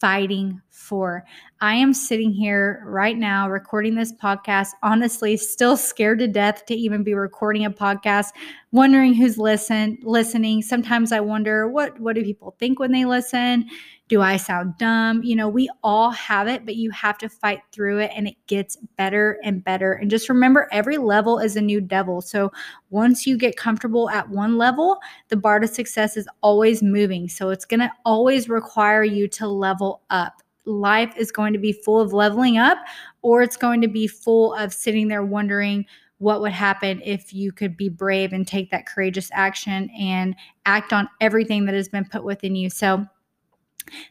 fighting 0.00 0.60
for. 0.70 1.24
I 1.62 1.74
am 1.74 1.92
sitting 1.92 2.32
here 2.32 2.82
right 2.86 3.18
now 3.18 3.50
recording 3.50 3.94
this 3.94 4.14
podcast, 4.14 4.68
honestly, 4.82 5.36
still 5.36 5.76
scared 5.76 6.20
to 6.20 6.26
death 6.26 6.64
to 6.66 6.74
even 6.74 7.02
be 7.02 7.12
recording 7.12 7.66
a 7.66 7.70
podcast, 7.70 8.28
wondering 8.72 9.12
who's 9.12 9.36
listen 9.36 9.98
listening. 10.00 10.62
Sometimes 10.62 11.12
I 11.12 11.20
wonder 11.20 11.68
what 11.68 12.00
what 12.00 12.14
do 12.14 12.24
people 12.24 12.56
think 12.58 12.78
when 12.78 12.92
they 12.92 13.04
listen? 13.04 13.68
Do 14.08 14.22
I 14.22 14.38
sound 14.38 14.78
dumb? 14.78 15.22
You 15.22 15.36
know, 15.36 15.50
we 15.50 15.68
all 15.84 16.10
have 16.12 16.48
it, 16.48 16.64
but 16.64 16.76
you 16.76 16.90
have 16.92 17.18
to 17.18 17.28
fight 17.28 17.60
through 17.72 17.98
it 17.98 18.10
and 18.16 18.26
it 18.26 18.36
gets 18.46 18.78
better 18.96 19.38
and 19.44 19.62
better. 19.62 19.92
And 19.92 20.10
just 20.10 20.30
remember 20.30 20.66
every 20.72 20.96
level 20.96 21.38
is 21.38 21.56
a 21.56 21.60
new 21.60 21.82
devil. 21.82 22.22
So 22.22 22.50
once 22.88 23.26
you 23.26 23.36
get 23.36 23.58
comfortable 23.58 24.08
at 24.08 24.30
one 24.30 24.56
level, 24.56 24.98
the 25.28 25.36
bar 25.36 25.60
to 25.60 25.68
success 25.68 26.16
is 26.16 26.26
always 26.42 26.82
moving. 26.82 27.28
So 27.28 27.50
it's 27.50 27.66
going 27.66 27.80
to 27.80 27.92
always 28.06 28.48
require 28.48 29.04
you 29.04 29.28
to 29.28 29.46
level 29.46 30.00
up 30.08 30.40
life 30.64 31.14
is 31.16 31.32
going 31.32 31.52
to 31.52 31.58
be 31.58 31.72
full 31.72 32.00
of 32.00 32.12
leveling 32.12 32.58
up 32.58 32.78
or 33.22 33.42
it's 33.42 33.56
going 33.56 33.80
to 33.80 33.88
be 33.88 34.06
full 34.06 34.54
of 34.54 34.72
sitting 34.72 35.08
there 35.08 35.24
wondering 35.24 35.84
what 36.18 36.42
would 36.42 36.52
happen 36.52 37.00
if 37.02 37.32
you 37.32 37.50
could 37.50 37.76
be 37.76 37.88
brave 37.88 38.32
and 38.32 38.46
take 38.46 38.70
that 38.70 38.86
courageous 38.86 39.30
action 39.32 39.88
and 39.98 40.36
act 40.66 40.92
on 40.92 41.08
everything 41.20 41.64
that 41.64 41.74
has 41.74 41.88
been 41.88 42.04
put 42.04 42.24
within 42.24 42.54
you. 42.54 42.68
So, 42.68 43.06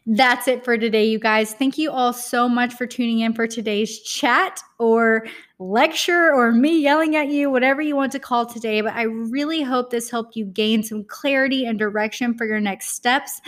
that's 0.05 0.47
it 0.47 0.65
for 0.65 0.77
today, 0.77 1.05
you 1.05 1.19
guys. 1.19 1.53
Thank 1.53 1.77
you 1.77 1.91
all 1.91 2.13
so 2.13 2.49
much 2.49 2.73
for 2.73 2.85
tuning 2.85 3.19
in 3.19 3.33
for 3.33 3.47
today's 3.47 3.99
chat 4.01 4.59
or 4.77 5.25
lecture 5.59 6.33
or 6.33 6.51
me 6.51 6.81
yelling 6.81 7.15
at 7.15 7.27
you, 7.29 7.49
whatever 7.49 7.81
you 7.81 7.95
want 7.95 8.11
to 8.13 8.19
call 8.19 8.45
today. 8.45 8.81
But 8.81 8.93
I 8.93 9.03
really 9.03 9.61
hope 9.61 9.89
this 9.89 10.09
helped 10.09 10.35
you 10.35 10.45
gain 10.45 10.83
some 10.83 11.03
clarity 11.05 11.65
and 11.65 11.77
direction 11.77 12.33
for 12.33 12.45
your 12.45 12.59
next 12.59 12.89
steps. 12.89 13.41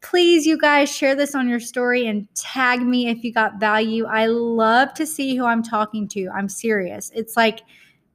Please, 0.00 0.46
you 0.46 0.56
guys, 0.56 0.94
share 0.94 1.14
this 1.14 1.34
on 1.34 1.48
your 1.48 1.60
story 1.60 2.06
and 2.06 2.32
tag 2.34 2.80
me 2.80 3.08
if 3.08 3.24
you 3.24 3.32
got 3.32 3.58
value. 3.58 4.06
I 4.06 4.26
love 4.26 4.94
to 4.94 5.06
see 5.06 5.36
who 5.36 5.44
I'm 5.44 5.62
talking 5.62 6.06
to. 6.08 6.28
I'm 6.28 6.48
serious. 6.48 7.10
It's 7.14 7.36
like, 7.36 7.60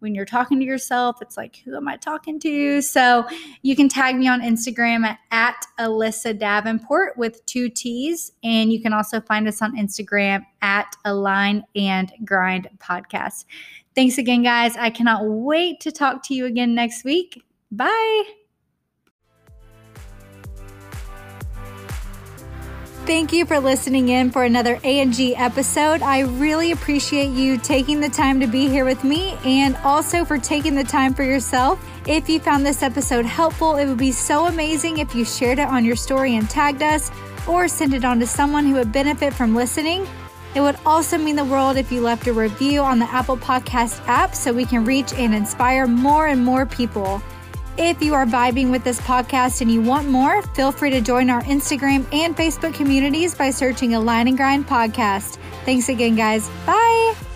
when 0.04 0.14
you're 0.14 0.26
talking 0.26 0.60
to 0.60 0.66
yourself, 0.66 1.22
it's 1.22 1.38
like, 1.38 1.62
who 1.64 1.78
am 1.78 1.88
I 1.88 1.96
talking 1.96 2.38
to? 2.42 2.82
So 2.82 3.26
you 3.62 3.74
can 3.74 3.88
tag 3.88 4.18
me 4.18 4.28
on 4.28 4.42
Instagram 4.42 5.06
at, 5.06 5.18
at 5.32 5.66
Alyssa 5.80 6.38
Davenport 6.38 7.18
with 7.18 7.44
two 7.46 7.70
T's. 7.70 8.34
And 8.44 8.72
you 8.72 8.82
can 8.82 8.92
also 8.92 9.22
find 9.22 9.48
us 9.48 9.62
on 9.62 9.78
Instagram 9.78 10.46
at 10.62 10.94
Align 11.06 11.64
and 11.74 12.12
Grind 12.26 12.68
Podcast. 12.80 13.46
Thanks 13.96 14.18
again, 14.18 14.44
guys. 14.44 14.76
I 14.76 14.90
cannot 14.90 15.22
wait 15.24 15.80
to 15.80 15.92
talk 15.92 16.22
to 16.28 16.34
you 16.34 16.48
again 16.48 16.76
next 16.76 17.06
week. 17.06 17.42
Bye. 17.72 18.43
Thank 23.06 23.34
you 23.34 23.46
for 23.46 23.60
listening 23.60 24.08
in 24.08 24.32
for 24.32 24.46
another 24.46 24.80
A&G 24.82 25.36
episode. 25.36 26.02
I 26.02 26.22
really 26.22 26.72
appreciate 26.72 27.32
you 27.32 27.58
taking 27.58 28.00
the 28.00 28.08
time 28.08 28.40
to 28.40 28.48
be 28.48 28.70
here 28.70 28.86
with 28.86 29.04
me 29.04 29.38
and 29.44 29.76
also 29.84 30.24
for 30.24 30.38
taking 30.38 30.74
the 30.74 30.86
time 30.86 31.14
for 31.14 31.24
yourself. 31.24 31.86
If 32.08 32.30
you 32.30 32.40
found 32.40 32.66
this 32.66 32.82
episode 32.82 33.26
helpful, 33.26 33.76
it 33.76 33.88
would 33.88 33.98
be 33.98 34.14
so 34.14 34.48
amazing 34.48 35.00
if 35.00 35.14
you 35.14 35.26
shared 35.26 35.60
it 35.60 35.68
on 35.68 35.84
your 35.84 35.98
story 35.98 36.38
and 36.38 36.50
tagged 36.50 36.82
us 36.82 37.12
or 37.46 37.68
sent 37.68 37.94
it 37.94 38.06
on 38.06 38.22
to 38.22 38.26
someone 38.26 38.66
who 38.66 38.76
would 38.76 38.94
benefit 38.94 39.34
from 39.34 39.54
listening. 39.54 40.08
It 40.56 40.62
would 40.62 40.78
also 40.86 41.18
mean 41.18 41.36
the 41.36 41.44
world 41.44 41.76
if 41.76 41.92
you 41.92 42.00
left 42.00 42.28
a 42.28 42.34
review 42.34 42.80
on 42.80 43.00
the 43.00 43.12
Apple 43.14 43.36
Podcast 43.36 44.02
app 44.08 44.34
so 44.34 44.54
we 44.54 44.64
can 44.64 44.86
reach 44.86 45.12
and 45.14 45.36
inspire 45.36 45.88
more 45.88 46.28
and 46.28 46.44
more 46.46 46.66
people. 46.66 47.22
If 47.78 48.04
you 48.04 48.14
are 48.14 48.26
vibing 48.26 48.70
with 48.70 48.84
this 48.84 49.02
podcast 49.02 49.62
and 49.62 49.72
you 49.72 49.82
want 49.82 50.08
more, 50.08 50.42
feel 50.54 50.72
free 50.72 50.92
to 50.92 51.02
join 51.02 51.30
our 51.30 51.42
Instagram 51.44 52.06
and 52.14 52.38
Facebook 52.38 52.76
communities 52.76 53.34
by 53.34 53.50
searching 53.50 53.96
Align 53.96 54.28
and 54.28 54.38
Grind 54.38 54.68
Podcast. 54.68 55.38
Thanks 55.66 55.90
again, 55.90 56.16
guys. 56.16 56.50
Bye. 56.68 57.33